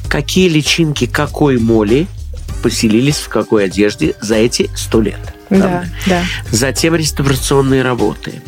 какие 0.08 0.48
личинки 0.48 1.06
какой 1.06 1.58
моли 1.58 2.06
поселились 2.62 3.16
в 3.16 3.28
какой 3.28 3.64
одежде 3.64 4.14
за 4.20 4.36
эти 4.36 4.70
сто 4.76 5.00
лет. 5.00 5.18
Да, 5.60 5.84
да. 6.06 6.22
Затем 6.50 6.94
реставрационные 6.94 7.82
работы. 7.82 8.40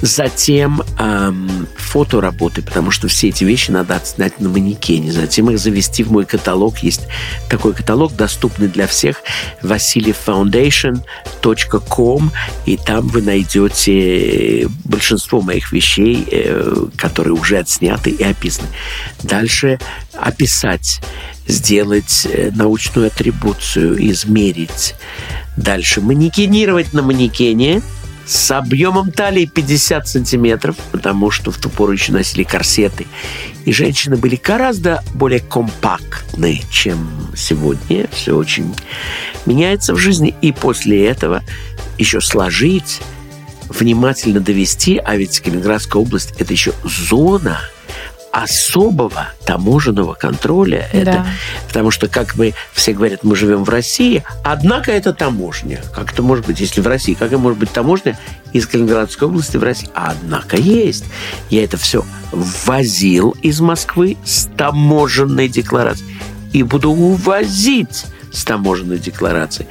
Затем 0.00 0.82
эм, 0.98 1.68
фотоработы, 1.76 2.62
потому 2.62 2.90
что 2.90 3.06
все 3.08 3.28
эти 3.28 3.44
вещи 3.44 3.70
надо 3.70 3.96
отснять 3.96 4.40
на 4.40 4.48
манекене. 4.48 5.12
Затем 5.12 5.50
их 5.50 5.58
завести 5.58 6.02
в 6.02 6.10
мой 6.10 6.24
каталог. 6.24 6.78
Есть 6.78 7.02
такой 7.48 7.74
каталог, 7.74 8.16
доступный 8.16 8.68
для 8.68 8.86
всех. 8.86 9.20
VasilievFoundation.com 9.62 12.30
И 12.66 12.76
там 12.76 13.08
вы 13.08 13.22
найдете 13.22 14.68
большинство 14.84 15.40
моих 15.40 15.72
вещей, 15.72 16.28
э, 16.30 16.86
которые 16.96 17.32
уже 17.34 17.58
отсняты 17.58 18.10
и 18.10 18.22
описаны. 18.22 18.68
Дальше 19.22 19.80
описать, 20.12 21.00
сделать 21.46 22.26
э, 22.30 22.50
научную 22.54 23.08
атрибуцию, 23.08 24.06
измерить. 24.10 24.94
Дальше 25.58 26.00
манекенировать 26.00 26.92
на 26.92 27.02
манекене 27.02 27.82
с 28.24 28.56
объемом 28.56 29.10
талии 29.10 29.44
50 29.44 30.06
сантиметров, 30.06 30.76
потому 30.92 31.32
что 31.32 31.50
в 31.50 31.58
ту 31.58 31.68
пору 31.68 31.92
еще 31.92 32.12
носили 32.12 32.44
корсеты. 32.44 33.06
И 33.64 33.72
женщины 33.72 34.16
были 34.16 34.36
гораздо 34.36 35.02
более 35.14 35.40
компактны, 35.40 36.62
чем 36.70 37.10
сегодня. 37.36 38.06
Все 38.12 38.36
очень 38.36 38.72
меняется 39.46 39.94
в 39.94 39.98
жизни. 39.98 40.32
И 40.42 40.52
после 40.52 41.06
этого 41.06 41.42
еще 41.96 42.20
сложить, 42.20 43.00
внимательно 43.68 44.38
довести, 44.38 44.96
а 44.98 45.16
ведь 45.16 45.40
Калининградская 45.40 46.00
область– 46.00 46.34
это 46.38 46.52
еще 46.52 46.72
зона 46.84 47.60
особого 48.42 49.28
таможенного 49.44 50.14
контроля. 50.14 50.88
Да. 50.92 50.98
Это, 50.98 51.26
потому 51.66 51.90
что, 51.90 52.08
как 52.08 52.36
мы 52.36 52.54
все 52.72 52.92
говорят, 52.92 53.24
мы 53.24 53.36
живем 53.36 53.64
в 53.64 53.68
России, 53.68 54.24
однако 54.44 54.92
это 54.92 55.12
таможня. 55.12 55.80
Как 55.94 56.12
это 56.12 56.22
может 56.22 56.46
быть, 56.46 56.60
если 56.60 56.80
в 56.80 56.86
России? 56.86 57.14
Как 57.14 57.28
это 57.28 57.38
может 57.38 57.58
быть 57.58 57.70
таможня 57.70 58.18
из 58.52 58.66
Калининградской 58.66 59.28
области 59.28 59.56
в 59.56 59.62
России? 59.62 59.88
Однако 59.94 60.56
есть. 60.56 61.04
Я 61.50 61.64
это 61.64 61.76
все 61.76 62.04
ввозил 62.32 63.36
из 63.42 63.60
Москвы 63.60 64.16
с 64.24 64.48
таможенной 64.56 65.48
декларацией 65.48 66.16
и 66.52 66.62
буду 66.62 66.90
увозить 66.90 68.04
с 68.38 68.44
таможенной 68.44 68.98
декларацией, 68.98 69.68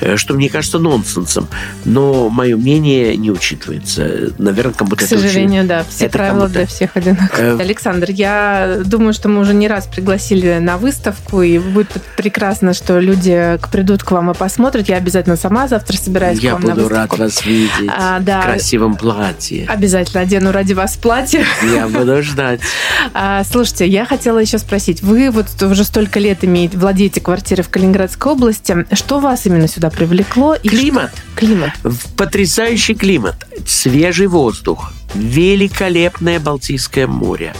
э, 0.00 0.16
что 0.16 0.34
мне 0.34 0.48
кажется 0.48 0.78
нонсенсом. 0.78 1.48
Но 1.84 2.28
мое 2.28 2.56
мнение 2.56 3.16
не 3.16 3.30
учитывается. 3.30 4.32
Наверное, 4.38 4.74
кому-то 4.74 4.96
К 4.96 5.02
это 5.02 5.14
очень- 5.16 5.26
сожалению, 5.26 5.64
да, 5.66 5.84
все 5.88 6.06
это 6.06 6.18
правила 6.18 6.48
для 6.48 6.66
всех 6.66 6.96
одинаковые. 6.96 7.56
Э, 7.56 7.60
Александр, 7.60 8.10
я 8.10 8.78
думаю, 8.84 9.12
что 9.12 9.28
мы 9.28 9.40
уже 9.40 9.54
не 9.54 9.68
раз 9.68 9.86
пригласили 9.86 10.58
на 10.58 10.76
выставку, 10.76 11.42
и 11.42 11.58
будет 11.58 11.88
прекрасно, 12.16 12.74
что 12.74 12.98
люди 12.98 13.58
придут 13.72 14.02
к 14.02 14.10
вам 14.10 14.30
и 14.30 14.34
посмотрят. 14.34 14.88
Я 14.88 14.96
обязательно 14.96 15.36
сама 15.36 15.68
завтра 15.68 15.96
собираюсь 15.96 16.38
Я 16.40 16.50
к 16.50 16.52
вам 16.54 16.62
на 16.62 16.74
буду 16.74 16.88
рад 16.88 17.10
выставку. 17.10 17.22
вас 17.22 17.46
видеть 17.46 17.70
А, 17.96 18.18
да. 18.20 18.42
в 18.42 18.44
красивом 18.44 18.96
платье. 18.96 19.66
Обязательно 19.68 20.20
одену 20.22 20.52
ради 20.52 20.72
вас 20.74 20.96
платье. 20.96 21.44
Я 21.74 21.88
буду 21.88 22.22
ждать. 22.22 22.60
А, 23.14 23.42
слушайте, 23.44 23.86
я 23.86 24.04
хотела 24.04 24.38
еще 24.38 24.58
спросить. 24.58 25.02
Вы 25.02 25.30
вот 25.30 25.46
уже 25.62 25.84
столько 25.84 26.18
лет 26.18 26.44
имеете, 26.44 26.76
владеете 26.76 27.20
квартирой 27.20 27.64
в 27.64 27.68
Калининградской 27.68 28.09
области. 28.26 28.86
Что 28.94 29.20
вас 29.20 29.46
именно 29.46 29.68
сюда 29.68 29.90
привлекло? 29.90 30.54
И 30.54 30.68
Климат. 30.68 31.10
что- 31.12 31.36
Климат. 31.36 31.70
Потрясающий 32.16 32.94
климат, 32.94 33.46
свежий 33.66 34.26
воздух, 34.26 34.92
великолепное 35.14 36.38
Балтийское 36.40 37.06
море, 37.06 37.54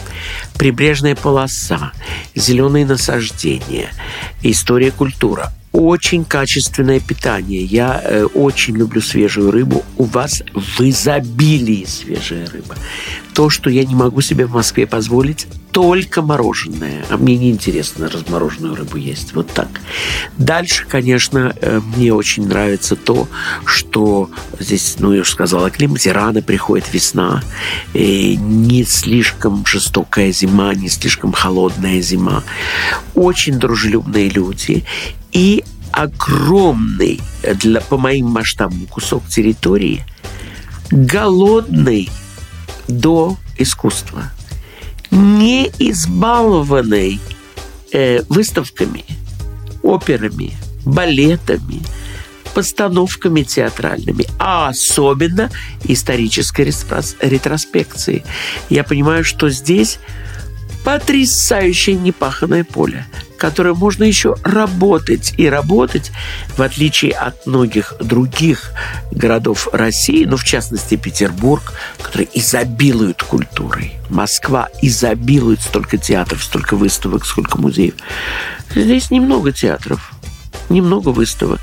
прибрежная 0.59 1.15
полоса, 1.17 1.93
зеленые 2.35 2.87
насаждения, 2.87 3.89
история, 4.43 4.91
культура. 4.91 5.53
Очень 5.73 6.25
качественное 6.25 6.99
питание. 6.99 7.63
Я 7.63 8.01
э, 8.05 8.25
очень 8.25 8.77
люблю 8.77 9.01
свежую 9.01 9.53
рыбу. 9.53 9.85
У 9.97 10.05
вас 10.05 10.43
в 10.53 10.81
изобилии 10.81 11.85
свежая 11.85 12.49
рыба. 12.49 12.75
То, 13.35 13.51
что 13.51 13.71
я 13.71 13.85
не 13.85 13.95
могу 13.95 14.21
себе 14.21 14.47
в 14.47 14.51
Москве 14.53 14.89
позволить, 14.89 15.47
только 15.73 16.23
мороженое. 16.23 17.05
А 17.11 17.17
мне 17.17 17.37
неинтересно 17.37 18.09
размороженную 18.09 18.75
рыбу 18.75 18.97
есть. 18.97 19.35
Вот 19.35 19.49
так. 19.53 19.69
Дальше, 20.37 20.87
конечно, 20.89 21.55
э, 21.61 21.81
мне 21.97 22.13
очень 22.13 22.47
нравится 22.47 22.97
то, 22.97 23.29
что 23.65 24.31
здесь, 24.59 24.97
ну, 24.99 25.13
я 25.13 25.23
уже 25.23 25.31
сказала, 25.31 25.67
о 25.67 25.71
климате. 25.71 26.13
Рано 26.13 26.43
приходит 26.43 26.93
весна. 26.93 27.43
И 27.95 28.37
не 28.37 28.85
слишком 28.85 29.65
жестокая 29.67 30.33
зима, 30.33 30.75
не 30.75 30.89
слишком 30.89 31.33
холодная 31.33 32.01
зима. 32.01 32.43
Очень 33.15 33.59
дружелюбные 33.59 34.29
люди. 34.29 34.85
И 35.33 35.65
огромный, 35.93 37.21
для, 37.55 37.81
по 37.81 37.99
моим 37.99 38.27
масштабам, 38.27 38.87
кусок 38.87 39.27
территории, 39.29 40.05
голодный 40.91 42.11
до 42.89 43.37
искусства, 43.57 44.33
не 45.11 45.71
избалованный 45.79 47.21
э, 47.93 48.23
выставками, 48.29 49.05
операми, 49.83 50.53
балетами, 50.85 51.83
постановками 52.55 53.43
театральными, 53.43 54.27
а 54.39 54.69
особенно 54.69 55.51
исторической 55.85 56.67
ретрос- 56.67 57.17
ретроспекцией. 57.21 58.25
Я 58.69 58.85
понимаю, 58.85 59.25
что 59.25 59.51
здесь 59.51 59.99
потрясающее 60.85 61.97
непаханное 61.97 62.65
поле, 62.65 63.07
которое 63.37 63.75
можно 63.75 64.05
еще 64.05 64.37
работать 64.43 65.35
и 65.37 65.49
работать, 65.49 66.13
в 66.57 66.63
отличие 66.63 67.13
от 67.13 67.47
многих 67.47 67.95
других 68.01 68.73
городов 69.11 69.69
России, 69.73 70.25
ну, 70.25 70.37
в 70.37 70.45
частности, 70.45 70.97
Петербург, 70.97 71.73
который 72.01 72.29
изобилует 72.33 73.23
культурой. 73.23 73.95
Москва 74.09 74.69
изобилует 74.83 75.61
столько 75.61 75.99
театров, 75.99 76.43
столько 76.43 76.77
выставок, 76.77 77.25
сколько 77.25 77.59
музеев. 77.59 77.95
Здесь 78.75 79.11
немного 79.11 79.53
театров, 79.53 80.13
немного 80.69 81.09
выставок. 81.09 81.61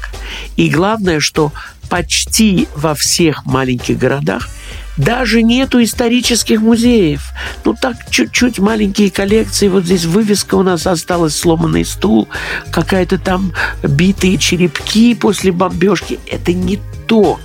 И 0.56 0.70
главное, 0.70 1.20
что 1.20 1.52
почти 1.90 2.68
во 2.76 2.96
всех 2.96 3.46
маленьких 3.46 3.98
городах 3.98 4.50
даже 4.98 5.44
нету 5.44 5.82
исторических 5.82 6.62
музеев. 6.62 7.32
Ну 7.64 7.76
так, 7.80 7.96
чуть-чуть 8.10 8.60
маленькие 8.60 9.12
коллекции. 9.12 9.68
Вот 9.68 9.86
здесь 9.86 10.06
вывеска 10.06 10.56
у 10.56 10.64
нас 10.64 10.88
осталась, 10.88 11.38
сломанный 11.38 11.86
стул, 11.86 12.28
какая-то 12.72 13.18
там 13.20 13.54
битые 13.84 14.38
черепки 14.38 15.16
после 15.16 15.52
бомбежки. 15.52 16.20
Это 16.30 16.52
не 16.54 16.80
то. 17.08 17.40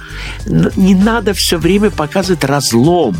Не 0.46 0.94
надо 0.94 1.34
все 1.34 1.58
время 1.58 1.90
показывать 1.90 2.44
разлом. 2.44 3.16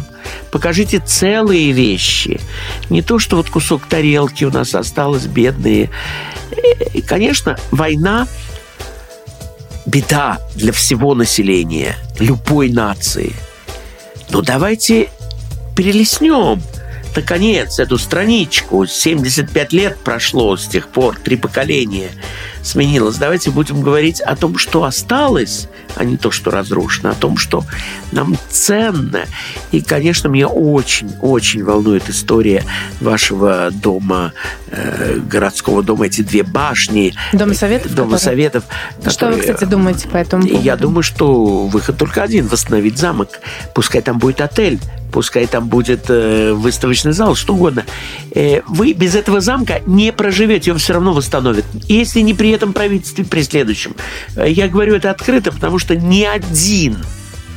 Покажите 0.50 0.98
целые 1.04 1.72
вещи. 1.72 2.40
Не 2.90 3.02
то, 3.02 3.18
что 3.18 3.36
вот 3.36 3.50
кусок 3.50 3.86
тарелки 3.86 4.44
у 4.44 4.50
нас 4.50 4.74
осталось, 4.74 5.26
бедные. 5.26 5.90
И, 6.94 7.02
конечно, 7.02 7.58
война 7.70 8.26
беда 9.86 10.38
для 10.54 10.72
всего 10.72 11.14
населения, 11.14 11.96
любой 12.18 12.70
нации. 12.70 13.32
Но 14.32 14.40
давайте 14.40 15.10
перелеснем, 15.76 16.62
наконец, 17.14 17.78
эту 17.78 17.98
страничку. 17.98 18.86
75 18.86 19.72
лет 19.74 19.98
прошло 19.98 20.56
с 20.56 20.66
тех 20.66 20.88
пор, 20.88 21.18
три 21.18 21.36
поколения 21.36 22.08
сменилось. 22.62 23.16
Давайте 23.16 23.50
будем 23.50 23.80
говорить 23.82 24.20
о 24.20 24.36
том, 24.36 24.58
что 24.58 24.84
осталось, 24.84 25.68
а 25.96 26.04
не 26.04 26.16
то, 26.16 26.30
что 26.30 26.50
разрушено, 26.50 27.10
о 27.10 27.14
том, 27.14 27.36
что 27.36 27.64
нам 28.12 28.36
ценно. 28.50 29.24
И, 29.72 29.80
конечно, 29.80 30.28
меня 30.28 30.48
очень-очень 30.48 31.64
волнует 31.64 32.08
история 32.08 32.64
вашего 33.00 33.70
дома, 33.72 34.32
э, 34.70 35.18
городского 35.18 35.82
дома, 35.82 36.06
эти 36.06 36.22
две 36.22 36.42
башни. 36.42 37.14
Дома 37.32 37.54
советов, 37.54 37.94
Дома 37.94 38.12
которые- 38.18 38.20
советов. 38.20 38.64
Что 39.08 39.28
вы, 39.28 39.40
кстати, 39.40 39.64
думаете 39.64 40.08
по 40.08 40.16
этому 40.16 40.44
поводу? 40.46 40.62
я 40.64 40.76
думаю, 40.76 41.02
что 41.02 41.66
выход 41.66 41.98
только 41.98 42.22
один– 42.22 42.46
восстановить 42.48 42.98
замок. 42.98 43.40
Пускай 43.74 44.02
там 44.02 44.18
будет 44.18 44.40
отель, 44.40 44.78
пускай 45.12 45.46
там 45.46 45.68
будет 45.68 46.06
э, 46.08 46.52
выставочный 46.52 47.12
зал, 47.12 47.34
что 47.34 47.54
угодно. 47.54 47.84
Э, 48.34 48.60
вы 48.66 48.92
без 48.92 49.14
этого 49.14 49.40
замка 49.40 49.80
не 49.86 50.12
проживете, 50.12 50.70
его 50.70 50.78
все 50.78 50.94
равно 50.94 51.12
восстановят. 51.12 51.64
Если 51.88 52.20
не 52.20 52.32
при 52.34 52.50
этом 52.54 52.72
правительстве, 52.72 53.24
при 53.24 53.42
следующем. 53.42 53.94
Я 54.36 54.68
говорю 54.68 54.94
это 54.94 55.10
открыто, 55.10 55.52
потому 55.52 55.78
что 55.78 55.96
ни 55.96 56.24
один 56.24 56.98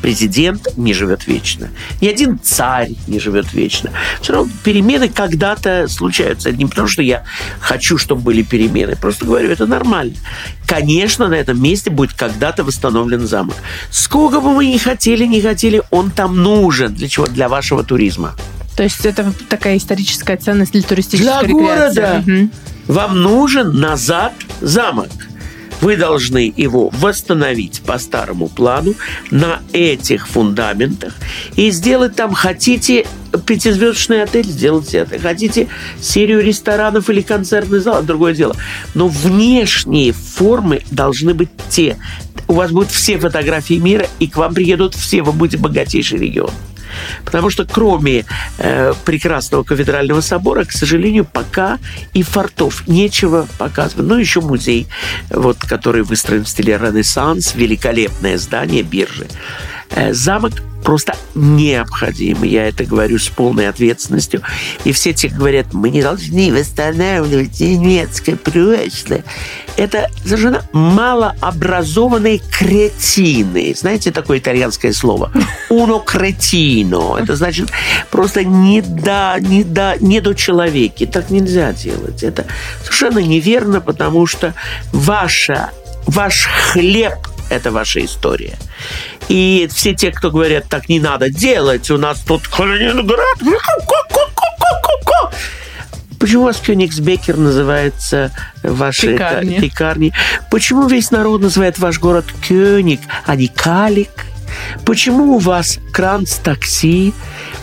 президент 0.01 0.67
не 0.77 0.93
живет 0.93 1.25
вечно. 1.25 1.69
Ни 1.99 2.07
один 2.07 2.37
царь 2.37 2.91
не 3.07 3.19
живет 3.19 3.53
вечно. 3.53 3.89
Все 4.21 4.33
равно 4.33 4.51
перемены 4.63 5.09
когда-то 5.09 5.87
случаются. 5.87 6.51
Не 6.51 6.67
потому, 6.67 6.87
что 6.87 7.01
я 7.01 7.23
хочу, 7.59 7.97
чтобы 7.97 8.21
были 8.21 8.43
перемены. 8.43 8.95
Просто 8.95 9.25
говорю, 9.25 9.49
это 9.49 9.65
нормально. 9.65 10.13
Конечно, 10.67 11.27
на 11.27 11.33
этом 11.33 11.59
месте 11.59 11.89
будет 11.89 12.13
когда-то 12.13 12.63
восстановлен 12.63 13.25
замок. 13.27 13.55
Сколько 13.89 14.41
бы 14.41 14.53
мы 14.53 14.67
ни 14.67 14.77
хотели, 14.77 15.25
не 15.25 15.41
хотели, 15.41 15.81
он 15.89 16.11
там 16.11 16.37
нужен. 16.37 16.93
Для 16.93 17.07
чего? 17.07 17.25
Для 17.25 17.49
вашего 17.49 17.83
туризма. 17.83 18.35
То 18.77 18.83
есть 18.83 19.05
это 19.05 19.33
такая 19.49 19.77
историческая 19.77 20.37
ценность 20.37 20.73
для 20.73 20.83
туристической 20.83 21.25
Для 21.25 21.41
рекреации. 21.41 22.01
города. 22.01 22.23
Мгм. 22.25 22.51
Вам 22.87 23.21
нужен 23.21 23.79
назад 23.79 24.33
замок. 24.61 25.09
Вы 25.81 25.97
должны 25.97 26.53
его 26.55 26.89
восстановить 26.89 27.81
по 27.81 27.97
старому 27.97 28.47
плану 28.47 28.95
на 29.29 29.61
этих 29.73 30.27
фундаментах 30.27 31.13
и 31.55 31.69
сделать 31.69 32.15
там, 32.15 32.33
хотите 32.33 33.05
пятизвездочный 33.45 34.23
отель, 34.23 34.45
сделайте 34.45 34.99
это. 34.99 35.19
Хотите 35.19 35.67
серию 35.99 36.41
ресторанов 36.41 37.09
или 37.09 37.21
концертный 37.21 37.79
зал, 37.79 38.03
другое 38.03 38.33
дело. 38.33 38.55
Но 38.93 39.07
внешние 39.09 40.13
формы 40.13 40.81
должны 40.91 41.33
быть 41.33 41.49
те. 41.69 41.97
У 42.47 42.53
вас 42.53 42.71
будут 42.71 42.91
все 42.91 43.17
фотографии 43.17 43.75
мира, 43.75 44.07
и 44.19 44.27
к 44.27 44.37
вам 44.37 44.53
приедут 44.53 44.95
все, 44.95 45.23
вы 45.23 45.33
будете 45.33 45.57
богатейший 45.57 46.19
регион. 46.19 46.51
Потому 47.23 47.49
что 47.49 47.65
кроме 47.65 48.25
э, 48.57 48.93
прекрасного 49.05 49.63
кафедрального 49.63 50.21
собора, 50.21 50.65
к 50.65 50.71
сожалению, 50.71 51.25
пока 51.25 51.79
и 52.13 52.23
фортов 52.23 52.87
нечего 52.87 53.47
показывать. 53.57 54.07
Ну, 54.07 54.15
еще 54.17 54.41
музей, 54.41 54.87
вот, 55.29 55.57
который 55.57 56.03
выстроен 56.03 56.43
в 56.43 56.49
стиле 56.49 56.77
Ренессанс, 56.77 57.55
великолепное 57.55 58.37
здание 58.37 58.83
биржи. 58.83 59.27
Э, 59.91 60.13
замок 60.13 60.53
просто 60.85 61.15
необходим. 61.33 62.43
Я 62.43 62.67
это 62.67 62.85
говорю 62.85 63.17
с 63.17 63.27
полной 63.27 63.67
ответственностью. 63.67 64.41
И 64.85 64.93
все 64.93 65.13
те 65.13 65.27
говорят, 65.27 65.73
мы 65.73 65.89
не 65.89 66.01
должны 66.01 66.53
восстанавливать 66.53 67.59
немецкое 67.59 68.35
прошлое. 68.35 69.23
Это 69.77 70.09
совершенно 70.23 70.63
малообразованные 70.71 72.39
кретины. 72.39 73.73
Знаете 73.75 74.11
такое 74.11 74.37
итальянское 74.37 74.93
слово? 74.93 75.31
Uno 75.69 76.05
cretino. 76.05 77.21
Это 77.21 77.35
значит 77.35 77.71
просто 78.11 78.45
не 78.45 78.81
до, 78.81 79.37
не 79.39 79.63
до, 79.63 79.95
не 79.99 80.21
до 80.21 80.35
человеки. 80.35 81.07
Так 81.07 81.31
нельзя 81.31 81.73
делать. 81.73 82.21
Это 82.21 82.45
совершенно 82.83 83.19
неверно, 83.19 83.81
потому 83.81 84.27
что 84.27 84.53
ваша, 84.93 85.71
ваш 86.05 86.47
хлеб– 86.71 87.15
это 87.49 87.71
ваша 87.71 88.05
история. 88.05 88.55
И 89.29 89.67
все 89.73 89.93
те, 89.95 90.11
кто 90.11 90.29
говорят, 90.31 90.65
так 90.69 90.87
не 90.89 90.99
надо 90.99 91.29
делать, 91.29 91.89
у 91.89 91.97
нас 91.97 92.19
тут 92.19 92.47
Калининград. 92.47 93.37
Почему 96.19 96.43
у 96.43 96.45
вас 96.45 96.57
Кёнигсбекер 96.57 97.37
называется 97.37 98.31
ваши 98.63 99.13
Пекарни. 99.13 99.59
пекарни? 99.59 100.13
Почему 100.49 100.87
весь 100.87 101.11
народ 101.11 101.41
называет 101.41 101.77
ваш 101.77 101.99
город 101.99 102.25
Кёник, 102.47 103.01
а 103.25 103.35
не 103.35 103.47
Калик? 103.47 104.09
Почему 104.85 105.35
у 105.35 105.39
вас 105.39 105.77
Кранц 105.91 106.35
такси? 106.35 107.13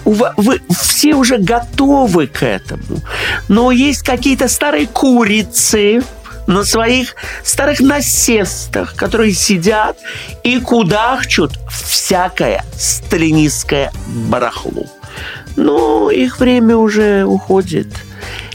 У 0.05 0.12
ва- 0.12 0.35
вы 0.37 0.61
все 0.79 1.14
уже 1.14 1.38
готовы 1.38 2.27
к 2.27 2.42
этому. 2.44 3.01
Но 3.48 3.70
есть 3.72 4.03
какие-то 4.03 4.48
старые 4.48 4.87
курицы, 4.87 6.03
на 6.47 6.65
своих 6.65 7.15
старых 7.45 7.81
насестах, 7.81 8.95
которые 8.95 9.33
сидят 9.33 9.97
и 10.43 10.59
кудахчут 10.59 11.53
всякое 11.71 12.65
сталинистское 12.77 13.93
барахло. 14.29 14.87
Но 15.57 16.11
их 16.11 16.41
время 16.41 16.77
уже 16.77 17.25
уходит. 17.25 17.89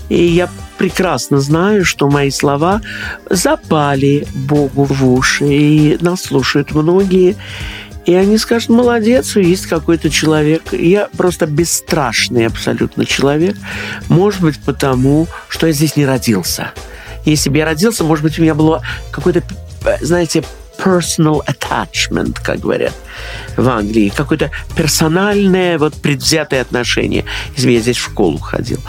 И 0.10 0.23
я 0.23 0.50
прекрасно 0.78 1.39
знаю, 1.39 1.86
что 1.86 2.10
мои 2.10 2.30
слова 2.30 2.82
запали 3.30 4.28
Богу 4.34 4.86
в 4.86 5.08
уши, 5.12 5.45
и 5.45 5.97
нас 6.02 6.23
слушают 6.23 6.71
многие. 6.71 7.36
И 8.06 8.13
они 8.13 8.38
скажут, 8.38 8.69
молодец, 8.69 9.36
есть 9.36 9.67
какой-то 9.67 10.10
человек. 10.10 10.71
Я 10.71 11.10
просто 11.17 11.45
бесстрашный 11.45 12.47
абсолютно 12.47 13.06
человек. 13.06 13.58
Может 14.08 14.39
быть, 14.39 14.60
потому, 14.60 15.28
что 15.50 15.67
я 15.67 15.73
здесь 15.73 15.97
не 15.97 16.06
родился. 16.06 16.71
Если 17.31 17.49
бы 17.49 17.57
я 17.57 17.65
родился, 17.65 18.03
может 18.03 18.23
быть, 18.23 18.39
у 18.39 18.41
меня 18.41 18.55
было 18.55 18.81
какое-то, 19.11 19.43
знаете, 20.01 20.43
personal 20.77 21.41
attachment, 21.45 22.37
как 22.41 22.59
говорят 22.59 22.93
в 23.55 23.67
Англии, 23.67 24.11
какое-то 24.15 24.51
персональное, 24.75 25.77
вот 25.77 25.95
предвзятое 25.95 26.61
отношение, 26.61 27.25
если 27.55 27.71
я 27.71 27.79
здесь 27.79 27.97
в 27.97 28.05
школу 28.05 28.37
ходил. 28.37 28.79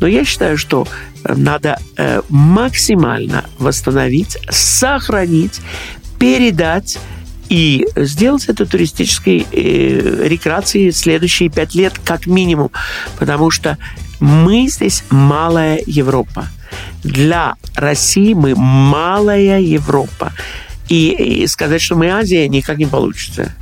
Но 0.00 0.06
я 0.06 0.24
считаю, 0.24 0.56
что 0.56 0.86
надо 1.24 1.78
э, 1.96 2.22
максимально 2.28 3.44
восстановить, 3.58 4.38
сохранить, 4.50 5.60
передать 6.18 6.98
и 7.48 7.86
сделать 7.96 8.46
это 8.46 8.64
туристической 8.64 9.46
э, 9.50 10.28
рекреацией 10.28 10.92
следующие 10.92 11.50
пять 11.50 11.74
лет 11.74 11.94
как 12.04 12.26
минимум, 12.26 12.70
потому 13.18 13.50
что 13.50 13.76
мы 14.20 14.68
здесь 14.68 15.04
малая 15.10 15.82
Европа. 15.84 16.46
Для 17.02 17.54
России 17.74 18.34
мы 18.34 18.54
малая 18.54 19.60
Европа. 19.60 20.32
И, 20.88 21.42
и 21.42 21.46
сказать, 21.46 21.80
что 21.80 21.96
мы 21.96 22.10
Азия, 22.10 22.48
никак 22.48 22.78
не 22.78 22.86
получится. 22.86 23.52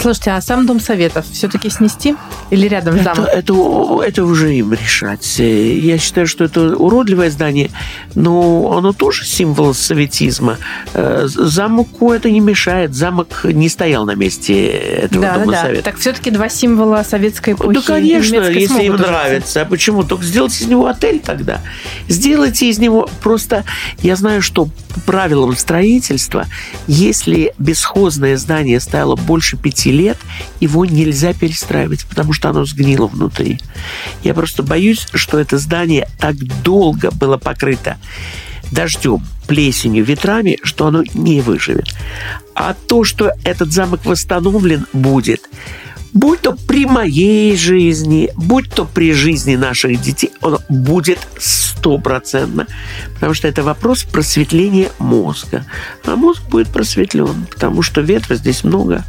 Слушайте, 0.00 0.30
а 0.32 0.40
сам 0.40 0.66
Дом 0.66 0.80
Советов 0.80 1.26
все-таки 1.32 1.70
снести? 1.70 2.16
Или 2.50 2.68
рядом 2.68 2.94
Это, 2.94 3.04
замом? 3.14 3.24
это, 3.26 4.02
это 4.06 4.24
уже 4.24 4.54
им 4.54 4.72
решать. 4.72 5.38
Э, 5.38 5.74
Я 5.78 5.98
считаю, 5.98 6.26
что 6.26 6.44
это 6.44 6.76
уродливое 6.76 7.30
здание, 7.30 7.70
но 8.14 8.76
оно 8.76 8.92
тоже 8.92 9.24
символ 9.24 9.74
советизма. 9.74 10.58
Э, 10.94 11.26
Замку 11.26 12.12
это 12.12 12.30
не 12.30 12.40
мешает. 12.40 12.94
Замок 12.94 13.40
не 13.44 13.68
стоял 13.68 14.04
на 14.04 14.14
месте 14.14 14.66
этого 14.68 15.22
Да, 15.22 15.38
Дома 15.38 15.52
да. 15.52 15.62
Совета. 15.62 15.82
Так 15.84 15.98
все-таки 15.98 16.30
два 16.30 16.48
символа 16.48 17.02
советской 17.04 17.54
эпохи. 17.54 17.74
Да, 17.74 17.82
конечно, 17.82 18.34
если 18.48 18.84
им 18.84 18.96
нравится. 18.96 19.62
А 19.62 19.64
почему? 19.64 20.02
Только 20.04 20.24
сделайте 20.24 20.64
из 20.64 20.68
него 20.68 20.86
отель 20.86 21.20
тогда. 21.20 21.60
Сделайте 22.08 22.68
из 22.68 22.78
него 22.78 23.08
просто... 23.22 23.64
Я 24.02 24.16
знаю, 24.16 24.42
что 24.42 24.68
по 24.94 25.00
правилам 25.00 25.56
строительства, 25.56 26.46
если 26.86 27.52
бесхозное 27.58 28.36
здание 28.36 28.80
стояло 28.80 29.16
больше 29.16 29.56
пяти 29.64 29.90
лет, 29.90 30.18
его 30.60 30.84
нельзя 30.84 31.32
перестраивать, 31.32 32.04
потому 32.04 32.34
что 32.34 32.50
оно 32.50 32.66
сгнило 32.66 33.06
внутри. 33.06 33.58
Я 34.22 34.34
просто 34.34 34.62
боюсь, 34.62 35.08
что 35.14 35.38
это 35.38 35.56
здание 35.56 36.06
так 36.18 36.36
долго 36.62 37.10
было 37.10 37.38
покрыто 37.38 37.96
дождем, 38.70 39.22
плесенью, 39.46 40.04
ветрами, 40.04 40.58
что 40.62 40.86
оно 40.86 41.02
не 41.14 41.40
выживет. 41.40 41.94
А 42.54 42.74
то, 42.74 43.04
что 43.04 43.32
этот 43.44 43.72
замок 43.72 44.04
восстановлен 44.04 44.86
будет, 44.92 45.42
будь 46.14 46.40
то 46.40 46.52
при 46.52 46.86
моей 46.86 47.56
жизни, 47.56 48.30
будь 48.36 48.70
то 48.70 48.86
при 48.86 49.12
жизни 49.12 49.56
наших 49.56 50.00
детей, 50.00 50.30
он 50.40 50.58
будет 50.68 51.18
стопроцентно. 51.38 52.66
Потому 53.14 53.34
что 53.34 53.48
это 53.48 53.62
вопрос 53.62 54.04
просветления 54.04 54.90
мозга. 54.98 55.66
А 56.06 56.16
мозг 56.16 56.42
будет 56.48 56.68
просветлен, 56.68 57.46
потому 57.50 57.82
что 57.82 58.00
ветра 58.00 58.36
здесь 58.36 58.64
много. 58.64 59.04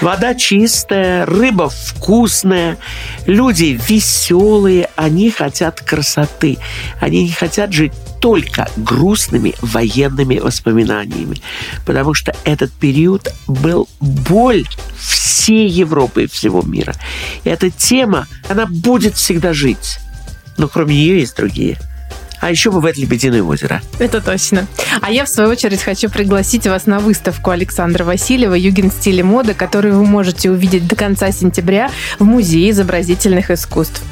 Вода 0.00 0.34
чистая, 0.34 1.26
рыба 1.26 1.68
вкусная, 1.68 2.78
люди 3.26 3.78
веселые, 3.88 4.88
они 4.96 5.30
хотят 5.30 5.80
красоты. 5.80 6.58
Они 7.00 7.24
не 7.24 7.32
хотят 7.32 7.72
жить 7.72 7.92
только 8.20 8.68
грустными 8.76 9.54
военными 9.60 10.38
воспоминаниями. 10.38 11.40
Потому 11.84 12.14
что 12.14 12.34
этот 12.44 12.72
период 12.72 13.32
был 13.46 13.88
боль 14.00 14.66
всей 14.98 15.68
Европы 15.68 16.24
и 16.24 16.26
всего 16.46 16.62
мира. 16.62 16.94
И 17.44 17.48
эта 17.48 17.70
тема, 17.70 18.26
она 18.48 18.66
будет 18.66 19.14
всегда 19.16 19.52
жить. 19.52 19.98
Но 20.56 20.68
кроме 20.68 20.94
нее 20.94 21.20
есть 21.20 21.36
другие. 21.36 21.78
А 22.40 22.50
еще 22.50 22.70
бывает 22.70 22.96
Лебединое 22.96 23.42
озеро. 23.42 23.80
Это 23.98 24.20
точно. 24.20 24.66
А 25.00 25.10
я, 25.10 25.24
в 25.24 25.28
свою 25.28 25.50
очередь, 25.50 25.82
хочу 25.82 26.08
пригласить 26.08 26.66
вас 26.66 26.86
на 26.86 27.00
выставку 27.00 27.50
Александра 27.50 28.04
Васильева 28.04 28.54
«Юген 28.54 28.90
стиле 28.90 29.22
моды», 29.22 29.54
которую 29.54 29.98
вы 29.98 30.04
можете 30.04 30.50
увидеть 30.50 30.86
до 30.86 30.96
конца 30.96 31.30
сентября 31.32 31.90
в 32.18 32.24
Музее 32.24 32.70
изобразительных 32.70 33.50
искусств. 33.50 34.02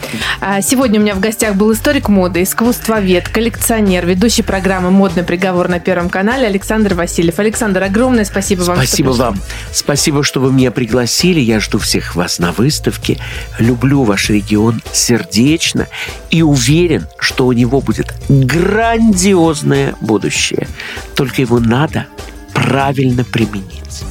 А 0.41 0.61
сегодня 0.63 1.01
у 1.01 1.03
меня 1.03 1.15
в 1.15 1.21
гостях 1.21 1.55
был 1.55 1.73
историк 1.73 2.09
моды, 2.09 2.43
искусствовед, 2.43 3.29
коллекционер, 3.29 4.07
ведущий 4.07 4.43
программы 4.43 4.91
«Модный 4.91 5.23
приговор» 5.23 5.69
на 5.69 5.81
Первом 5.81 6.09
канале 6.09 6.47
Александр 6.47 6.95
Васильев. 6.95 7.39
Александр, 7.39 7.83
огромное 7.83 8.25
спасибо 8.25 8.63
вам. 8.63 8.77
Спасибо 8.77 9.11
вам. 9.11 9.41
Спасибо, 9.73 10.23
что 10.23 10.41
вы 10.41 10.53
меня 10.53 10.71
пригласили. 10.71 11.41
Я 11.41 11.61
жду 11.61 11.79
всех 11.79 12.15
вас 12.15 12.39
на 12.39 12.53
выставке. 12.53 13.19
Люблю 13.59 14.03
ваш 14.03 14.31
регион 14.31 14.83
сердечно 14.93 15.87
и 16.31 16.43
уверен, 16.43 17.07
что 17.19 17.47
у 17.47 17.53
него 17.53 17.81
будет 17.81 18.14
грандиозное 18.29 19.95
будущее. 20.01 20.67
Только 21.15 21.43
его 21.43 21.59
надо 21.59 22.07
правильно 22.53 23.25
применить. 23.25 24.05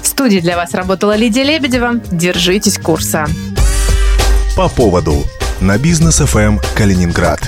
В 0.00 0.06
студии 0.06 0.40
для 0.40 0.56
вас 0.56 0.74
работала 0.74 1.16
Лидия 1.16 1.44
Лебедева. 1.44 2.00
Держитесь 2.10 2.78
курса. 2.78 3.26
По 4.56 4.68
поводу 4.68 5.24
на 5.60 5.78
бизнес 5.78 6.18
ФМ 6.18 6.58
Калининград. 6.74 7.40